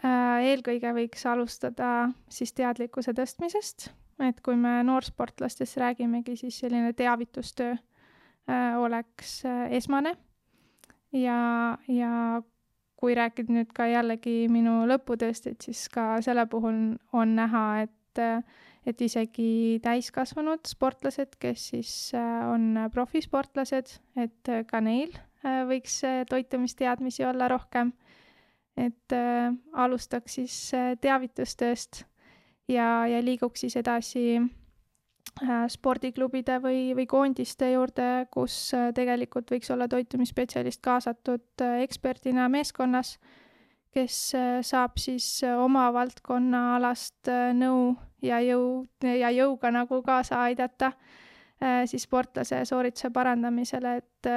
Äh, 0.03 0.47
eelkõige 0.51 0.93
võiks 0.95 1.25
alustada 1.25 2.11
siis 2.29 2.53
teadlikkuse 2.53 3.13
tõstmisest, 3.13 3.89
et 4.19 4.39
kui 4.41 4.55
me 4.55 4.83
noorsportlastest 4.87 5.77
räägimegi, 5.77 6.35
siis 6.39 6.59
selline 6.59 6.93
teavitustöö 6.93 7.75
oleks 8.77 9.41
esmane 9.73 10.13
ja, 11.11 11.77
ja 11.87 12.41
kui 12.99 13.15
rääkida 13.17 13.53
nüüd 13.53 13.73
ka 13.75 13.87
jällegi 13.89 14.47
minu 14.51 14.83
lõputööst, 14.89 15.49
et 15.51 15.65
siis 15.67 15.85
ka 15.93 16.15
selle 16.25 16.45
puhul 16.49 16.95
on 17.15 17.35
näha, 17.37 17.65
et, 17.85 18.21
et 18.87 19.03
isegi 19.05 19.79
täiskasvanud 19.83 20.65
sportlased, 20.69 21.35
kes 21.41 21.69
siis 21.73 21.93
äh, 22.17 22.47
on 22.49 22.87
profisportlased, 22.93 23.97
et 24.17 24.53
ka 24.69 24.81
neil 24.81 25.13
äh, 25.45 25.63
võiks 25.69 26.01
toitumisteadmisi 26.31 27.27
olla 27.27 27.49
rohkem. 27.51 27.93
et 28.75 29.13
äh, 29.15 29.53
alustaks 29.73 30.33
siis 30.35 30.55
teavitustööst 31.01 32.03
ja, 32.67 33.07
ja 33.07 33.23
liiguks 33.23 33.65
siis 33.65 33.75
edasi 33.75 34.39
Äh, 35.43 35.65
spordiklubide 35.67 36.61
või, 36.63 36.93
või 36.95 37.03
koondiste 37.11 37.67
juurde, 37.73 38.23
kus 38.31 38.55
äh, 38.71 38.93
tegelikult 38.95 39.49
võiks 39.51 39.67
olla 39.73 39.83
toitumisspetsialist 39.91 40.79
kaasatud 40.85 41.63
äh, 41.65 41.81
eksperdina 41.83 42.45
meeskonnas, 42.47 43.17
kes 43.91 44.19
saab 44.67 44.95
siis 44.99 45.27
oma 45.47 45.89
valdkonna 45.95 46.61
alast 46.77 47.29
nõu 47.55 47.93
ja 48.23 48.41
jõu 48.43 48.85
ja 49.07 49.29
jõuga 49.31 49.71
nagu 49.71 50.01
kaasa 50.03 50.41
aidata 50.49 50.89
siis 51.87 52.03
sportlase 52.03 52.59
soorituse 52.67 53.07
parandamisele, 53.15 53.93
et, 54.01 54.27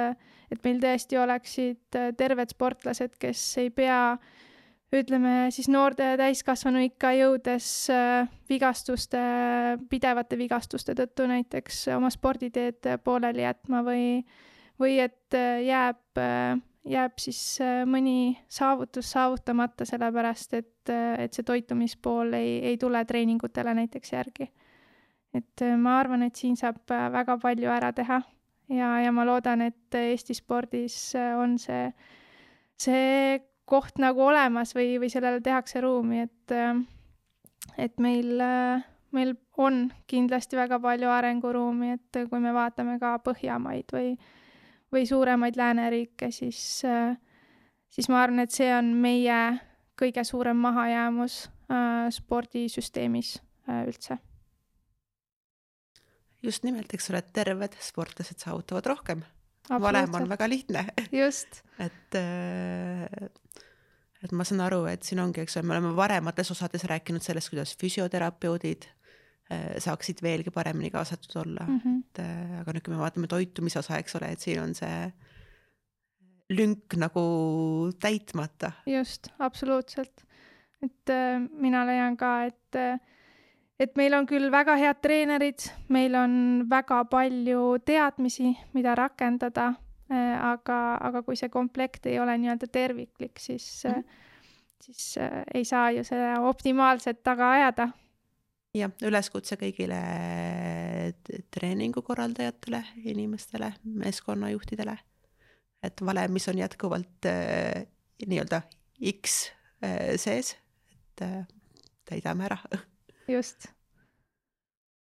et 0.47 0.63
meil 0.63 0.79
tõesti 0.79 1.19
oleksid 1.19 1.99
terved 2.15 2.55
sportlased, 2.55 3.17
kes 3.19 3.43
ei 3.59 3.73
pea 3.75 3.99
äh, 4.13 4.48
ütleme 4.95 5.49
siis 5.53 5.69
noorte 5.69 6.15
täiskasvanuikka 6.17 7.11
jõudes 7.17 7.67
äh, 7.93 8.29
vigastuste, 8.49 9.19
pidevate 9.89 10.37
vigastuste 10.39 10.95
tõttu 10.97 11.27
näiteks 11.29 11.85
oma 11.95 12.09
sporditeed 12.13 12.89
pooleli 13.05 13.45
jätma 13.45 13.83
või, 13.85 14.23
või 14.81 14.97
et 15.03 15.37
äh, 15.37 15.61
jääb, 15.67 16.01
äh, 16.17 16.57
jääb 16.89 17.21
siis 17.21 17.59
mõni 17.89 18.39
saavutus 18.49 19.11
saavutamata, 19.13 19.85
sellepärast 19.85 20.57
et, 20.57 20.89
et 20.89 21.37
see 21.37 21.45
toitumispool 21.45 22.33
ei, 22.39 22.57
ei 22.71 22.79
tule 22.81 23.03
treeningutele 23.05 23.75
näiteks 23.83 24.13
järgi. 24.15 24.49
et 25.33 25.61
ma 25.77 25.99
arvan, 25.99 26.23
et 26.25 26.35
siin 26.35 26.55
saab 26.57 26.89
väga 26.89 27.37
palju 27.37 27.69
ära 27.69 27.91
teha 27.93 28.23
ja, 28.73 28.87
ja 29.03 29.11
ma 29.13 29.25
loodan, 29.27 29.61
et 29.61 29.93
Eesti 29.93 30.33
spordis 30.33 31.13
on 31.37 31.59
see, 31.61 31.91
see 32.81 33.37
koht 33.69 33.99
nagu 34.01 34.23
olemas 34.25 34.73
või, 34.75 34.97
või 35.01 35.11
sellele 35.13 35.41
tehakse 35.45 35.81
ruumi, 35.85 36.23
et, 36.25 36.53
äh, 36.55 36.81
et 37.77 38.01
meil, 38.01 38.33
äh, 38.41 38.83
meil 39.15 39.35
on 39.57 39.87
kindlasti 40.09 40.57
väga 40.57 40.79
palju 40.81 41.09
arenguruumi, 41.13 41.93
et 41.97 42.21
kui 42.29 42.41
me 42.41 42.53
vaatame 42.55 42.97
ka 43.01 43.17
Põhjamaid 43.25 43.93
või, 43.93 44.13
või 44.93 45.05
suuremaid 45.05 45.59
lääneriike, 45.59 46.31
siis, 46.33 46.83
äh, 46.85 47.17
siis 47.89 48.09
ma 48.09 48.23
arvan, 48.23 48.45
et 48.45 48.55
see 48.55 48.71
on 48.73 48.93
meie 48.95 49.59
kõige 49.99 50.23
suurem 50.23 50.57
mahajäämus 50.63 51.49
spordisüsteemis 52.15 53.35
üldse. 53.85 54.15
Just 56.41 56.63
nimelt, 56.63 56.89
eks 56.95 57.11
ole, 57.11 57.19
terved 57.35 57.75
sportlased 57.83 58.39
saavutavad 58.41 58.87
rohkem 58.89 59.21
valem 59.69 60.13
on 60.17 60.29
väga 60.29 60.49
lihtne. 60.49 60.85
just. 61.23 61.61
et, 61.79 62.15
äh, 62.17 63.29
et 64.23 64.31
ma 64.31 64.45
saan 64.47 64.63
aru, 64.65 64.83
et 64.91 65.03
siin 65.05 65.21
ongi, 65.23 65.43
eks 65.43 65.57
ole, 65.57 65.69
me 65.69 65.77
oleme 65.77 65.95
varemates 65.97 66.51
osades 66.55 66.85
rääkinud 66.89 67.23
sellest, 67.25 67.51
kuidas 67.53 67.75
füsioterapeudid 67.79 68.89
äh, 68.89 69.75
saaksid 69.81 70.23
veelgi 70.25 70.53
paremini 70.55 70.91
kaasatud 70.93 71.41
olla 71.43 71.65
mm, 71.67 71.81
-hmm. 71.83 71.99
et 71.99 72.23
äh, 72.25 72.61
aga 72.61 72.75
nüüd, 72.75 72.85
kui 72.85 72.95
me 72.95 73.03
vaatame 73.03 73.27
toitumise 73.31 73.79
osa, 73.79 73.99
eks 74.01 74.15
ole, 74.19 74.31
et 74.33 74.39
siin 74.45 74.63
on 74.63 74.75
see 74.75 75.11
lünk 76.49 76.97
nagu 76.97 77.21
täitmata. 78.01 78.71
just, 78.85 79.29
absoluutselt. 79.39 80.25
et 80.81 81.09
äh, 81.09 81.39
mina 81.51 81.85
leian 81.85 82.17
ka, 82.17 82.43
et 82.45 82.75
äh, 82.75 82.99
et 83.79 83.95
meil 83.99 84.15
on 84.17 84.27
küll 84.27 84.49
väga 84.51 84.75
head 84.79 84.99
treenerid, 85.03 85.67
meil 85.93 86.15
on 86.19 86.33
väga 86.69 87.03
palju 87.11 87.77
teadmisi, 87.87 88.51
mida 88.75 88.95
rakendada, 88.99 89.71
äh, 90.11 90.35
aga, 90.35 90.79
aga 91.09 91.23
kui 91.23 91.39
see 91.39 91.51
komplekt 91.53 92.09
ei 92.11 92.19
ole 92.19 92.35
nii-öelda 92.41 92.67
terviklik, 92.71 93.39
siis 93.39 93.85
mm, 93.87 93.93
-hmm. 93.95 94.03
siis 94.83 95.17
äh, 95.17 95.43
ei 95.53 95.65
saa 95.65 95.91
ju 95.91 96.03
seda 96.03 96.41
optimaalselt 96.41 97.23
taga 97.23 97.51
ajada. 97.51 97.89
jah, 98.73 98.91
üleskutse 99.01 99.55
kõigile 99.55 99.99
treeningukorraldajatele, 101.51 102.83
inimestele, 103.03 103.73
meeskonnajuhtidele, 103.83 104.97
et 105.83 106.05
valemis 106.05 106.47
on 106.47 106.57
jätkuvalt 106.57 107.25
nii-öelda 108.27 108.61
X 109.11 109.51
sees, 110.15 110.57
et 110.91 111.25
täidame 112.05 112.45
ära 112.45 112.57
just. 113.29 113.69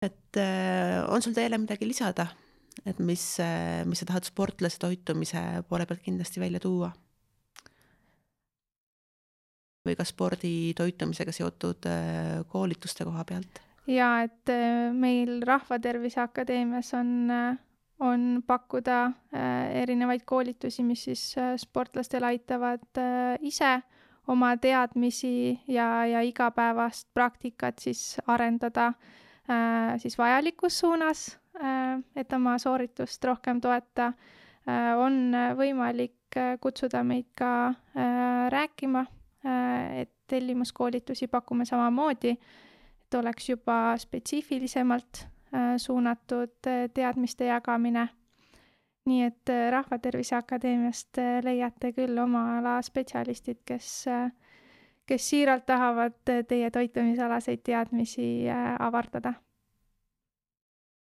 et 0.01 0.37
äh, 0.37 1.01
on 1.09 1.21
sul 1.21 1.33
teile 1.33 1.57
midagi 1.61 1.87
lisada, 1.87 2.27
et 2.85 2.99
mis, 2.99 3.23
äh, 3.41 3.83
mis 3.87 4.01
sa 4.01 4.09
tahad 4.09 4.27
sportlase 4.27 4.79
toitumise 4.81 5.41
poole 5.69 5.87
pealt 5.87 6.03
kindlasti 6.05 6.43
välja 6.43 6.61
tuua? 6.63 6.91
või 9.85 9.93
ka 9.93 10.01
spordi 10.01 10.73
toitumisega 10.73 11.33
seotud 11.33 11.85
äh, 11.89 12.41
koolituste 12.49 13.05
koha 13.05 13.25
pealt? 13.25 13.61
jaa, 13.87 14.25
et 14.25 14.53
meil 14.97 15.39
Rahvatervise 15.45 16.23
Akadeemias 16.23 16.89
on, 16.97 17.29
on 18.01 18.23
pakkuda 18.47 19.01
erinevaid 19.83 20.25
koolitusi, 20.25 20.83
mis 20.83 21.03
siis 21.05 21.27
sportlastel 21.61 22.25
aitavad 22.25 23.03
ise 23.45 23.75
oma 24.27 24.57
teadmisi 24.57 25.59
ja, 25.67 26.05
ja 26.05 26.21
igapäevast 26.21 27.07
praktikat 27.13 27.79
siis 27.79 28.17
arendada 28.27 28.87
äh, 29.49 29.95
siis 29.97 30.17
vajalikus 30.17 30.79
suunas 30.79 31.39
äh,, 31.61 31.99
et 32.15 32.33
oma 32.33 32.57
sooritust 32.57 33.23
rohkem 33.23 33.61
toeta 33.61 34.05
äh,, 34.07 34.97
on 34.97 35.35
võimalik 35.57 36.37
äh, 36.37 36.57
kutsuda 36.61 37.03
meid 37.03 37.31
ka 37.37 37.51
äh, 37.67 38.49
rääkima 38.49 39.05
äh,, 39.45 40.01
et 40.01 40.11
tellimuskoolitusi 40.27 41.27
pakume 41.27 41.65
samamoodi, 41.65 42.35
et 43.05 43.13
oleks 43.19 43.49
juba 43.49 43.97
spetsiifilisemalt 43.97 45.25
äh, 45.53 45.75
suunatud 45.77 46.67
äh, 46.67 46.89
teadmiste 46.93 47.45
jagamine 47.45 48.09
nii 49.05 49.23
et 49.23 49.49
äh, 49.49 49.69
Rahvatervise 49.71 50.35
Akadeemiast 50.35 51.17
äh, 51.21 51.39
leiate 51.45 51.91
küll 51.93 52.17
oma 52.21 52.57
ala 52.57 52.79
spetsialistid, 52.85 53.61
kes, 53.65 53.89
äh, 54.09 54.31
kes 55.05 55.29
siiralt 55.29 55.65
tahavad 55.69 56.17
teie 56.25 56.71
toitumisalaseid 56.71 57.61
teadmisi 57.63 58.47
avardada. 58.79 59.33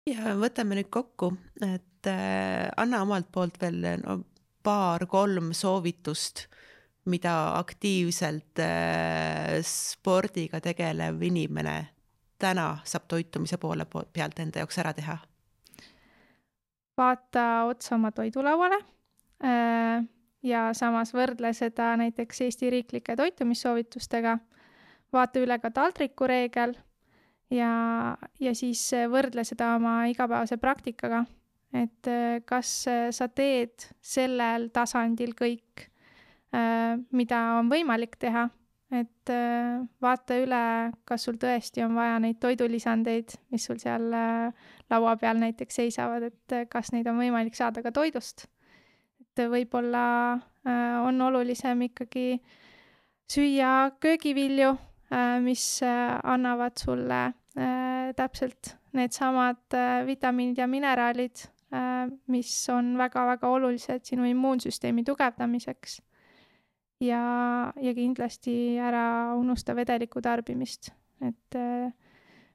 ja 0.06 0.36
võtame 0.36 0.76
nüüd 0.76 0.90
kokku, 0.92 1.32
et 1.64 2.10
anna 2.76 3.00
omalt 3.02 3.30
poolt 3.32 3.56
veel 3.60 3.80
no, 4.02 4.18
paar-kolm 4.62 5.54
soovitust, 5.56 6.44
mida 7.08 7.56
aktiivselt 7.56 8.60
spordiga 9.64 10.60
tegelev 10.60 11.22
inimene 11.24 11.78
täna 12.40 12.82
saab 12.84 13.08
toitumise 13.08 13.56
poole 13.60 13.86
pealt 13.88 14.40
enda 14.44 14.60
jaoks 14.60 14.78
ära 14.84 14.92
teha 14.92 15.16
vaata 16.98 17.64
otsa 17.70 17.94
oma 17.96 18.10
toidulauale 18.14 18.78
äh, 19.44 20.04
ja 20.44 20.64
samas 20.76 21.14
võrdle 21.14 21.52
seda 21.56 21.94
näiteks 22.00 22.44
Eesti 22.46 22.70
riiklike 22.70 23.16
toitumissoovitustega, 23.16 24.38
vaata 25.12 25.42
üle 25.42 25.58
ka 25.62 25.70
taldrikureegel 25.74 26.74
ja, 27.54 27.72
ja 28.40 28.54
siis 28.56 28.86
võrdle 29.10 29.44
seda 29.46 29.74
oma 29.78 30.04
igapäevase 30.12 30.58
praktikaga, 30.62 31.24
et 31.74 32.10
äh, 32.10 32.40
kas 32.46 32.76
sa 33.16 33.28
teed 33.28 33.88
sellel 34.02 34.70
tasandil 34.74 35.34
kõik, 35.38 35.88
äh, 36.54 37.00
mida 37.10 37.46
on 37.60 37.72
võimalik 37.72 38.20
teha. 38.20 38.48
Et 38.94 39.30
äh, 39.32 39.80
vaata 40.02 40.36
üle, 40.38 40.64
kas 41.08 41.24
sul 41.26 41.38
tõesti 41.40 41.82
on 41.82 41.96
vaja 41.96 42.18
neid 42.22 42.38
toidulisandeid, 42.42 43.32
mis 43.50 43.64
sul 43.66 43.80
seal 43.82 44.12
äh, 44.14 44.68
laua 44.90 45.16
peal 45.20 45.38
näiteks 45.40 45.80
seisavad, 45.80 46.28
et 46.30 46.56
äh, 46.56 46.66
kas 46.70 46.92
neid 46.94 47.08
on 47.10 47.18
võimalik 47.20 47.56
saada 47.56 47.82
ka 47.84 47.92
toidust. 47.94 48.46
et 49.20 49.48
võib-olla 49.50 50.38
on 51.04 51.20
olulisem 51.20 51.80
ikkagi 51.88 52.38
süüa 53.28 53.90
köögivilju, 54.00 54.70
mis 55.42 55.64
annavad 55.82 56.78
sulle 56.78 57.18
täpselt 58.16 58.70
needsamad 58.94 59.76
vitamiinid 60.06 60.62
ja 60.62 60.68
mineraalid, 60.70 61.42
mis 62.30 62.52
on 62.70 62.94
väga-väga 62.98 63.50
olulised 63.50 64.06
sinu 64.06 64.24
immuunsüsteemi 64.30 65.04
tugevdamiseks. 65.04 66.00
ja, 67.00 67.24
ja 67.74 67.94
kindlasti 67.94 68.78
ära 68.78 69.34
unusta 69.34 69.74
vedeliku 69.76 70.22
tarbimist, 70.22 70.92
et 71.20 71.58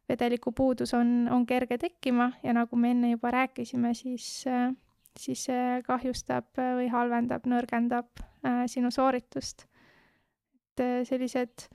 vedeliku 0.10 0.52
puudus 0.56 0.94
on, 0.98 1.28
on 1.32 1.46
kerge 1.46 1.78
tekkima 1.78 2.32
ja 2.44 2.54
nagu 2.54 2.76
me 2.76 2.92
enne 2.96 3.12
juba 3.12 3.32
rääkisime, 3.32 3.94
siis, 3.94 4.46
siis 5.20 5.44
see 5.50 5.82
kahjustab 5.86 6.58
või 6.58 6.90
halvendab, 6.92 7.46
nõrgendab 7.46 8.24
sinu 8.72 8.92
sooritust. 8.92 9.66
et 10.80 11.08
sellised 11.08 11.68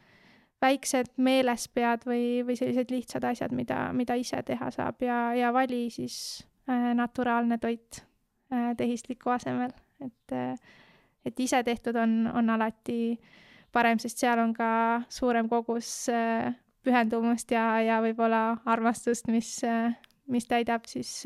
väiksed 0.65 1.13
meelespead 1.17 2.07
või, 2.09 2.43
või 2.47 2.57
sellised 2.57 2.91
lihtsad 2.91 3.25
asjad, 3.29 3.53
mida, 3.53 3.93
mida 3.93 4.17
ise 4.17 4.41
teha 4.43 4.71
saab 4.73 5.03
ja, 5.05 5.35
ja 5.37 5.53
vali 5.53 5.91
siis 5.93 6.17
äh, 6.71 6.95
naturaalne 6.97 7.59
toit 7.61 8.01
äh, 8.53 8.73
tehisliku 8.77 9.35
asemel, 9.35 9.75
et 10.01 10.33
äh, 10.33 10.57
et 11.25 11.41
ise 11.41 11.63
tehtud 11.65 11.97
on, 11.97 12.27
on 12.35 12.51
alati 12.51 13.17
parem, 13.73 13.99
sest 13.99 14.21
seal 14.23 14.41
on 14.43 14.53
ka 14.57 14.69
suurem 15.13 15.49
kogus 15.49 16.09
äh, 16.13 16.53
pühendumust 16.85 17.51
ja, 17.51 17.81
ja 17.83 18.01
võib-olla 18.05 18.59
armastust, 18.65 19.29
mis 19.33 19.57
mis 20.27 20.47
täidab 20.49 20.87
siis 20.89 21.23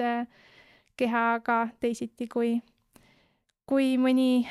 keha 0.98 1.24
ka 1.46 1.59
teisiti 1.80 2.26
kui, 2.26 2.56
kui 3.66 3.92
mõni 4.00 4.42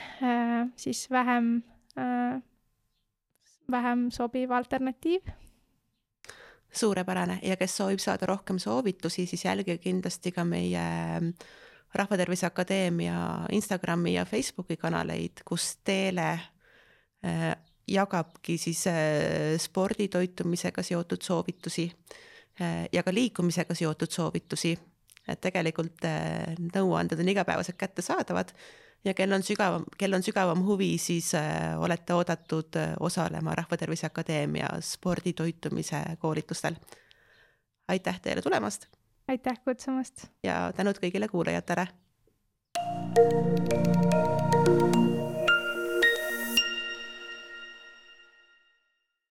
siis 0.80 1.01
vähem 1.12 1.58
äh, 1.99 2.39
vähem 3.72 4.12
sobiv 4.12 4.51
alternatiiv. 4.51 5.22
suurepärane 6.74 7.39
ja 7.41 7.55
kes 7.58 7.78
soovib 7.78 7.99
saada 7.99 8.26
rohkem 8.26 8.60
soovitusi, 8.60 9.26
siis 9.26 9.45
jälgige 9.45 9.78
kindlasti 9.78 10.32
ka 10.32 10.43
meie 10.43 10.80
ähm, 11.16 11.30
Rahvatervise 11.93 12.45
Akadeemia 12.45 13.47
Instagrami 13.51 14.14
ja 14.14 14.26
Facebooki 14.26 14.78
kanaleid, 14.78 15.41
kus 15.45 15.78
Teele 15.84 16.39
äh, 17.26 17.55
jagabki 17.88 18.58
siis 18.58 18.86
äh, 18.88 19.56
sporditoitumisega 19.58 20.84
seotud 20.84 21.22
soovitusi 21.22 21.92
äh, 22.62 22.90
ja 22.92 23.04
ka 23.04 23.14
liikumisega 23.14 23.76
seotud 23.76 24.12
soovitusi. 24.12 24.78
et 25.28 25.42
tegelikult 25.44 26.06
nõuanded 26.72 27.20
on 27.20 27.30
igapäevaselt 27.30 27.76
kättesaadavad 27.76 28.54
ja 29.06 29.14
kel 29.14 29.34
on 29.34 29.44
sügavam, 29.44 29.86
kel 29.98 30.14
on 30.14 30.24
sügavam 30.24 30.64
huvi, 30.66 30.98
siis 31.02 31.34
äh, 31.36 31.76
olete 31.80 32.14
oodatud 32.14 32.76
äh, 32.80 32.94
osalema 33.00 33.56
Rahvatervise 33.56 34.08
Akadeemia 34.08 34.70
sporditoitumise 34.82 36.04
koolitustel. 36.20 36.76
aitäh 37.88 38.20
teile 38.22 38.42
tulemast! 38.42 38.88
aitäh 39.28 39.60
kutsumast! 39.64 40.28
ja 40.44 40.74
tänud 40.76 41.00
kõigile 41.04 41.28
kuulajatele! 41.28 41.88
thank 42.78 44.06
you 44.06 44.16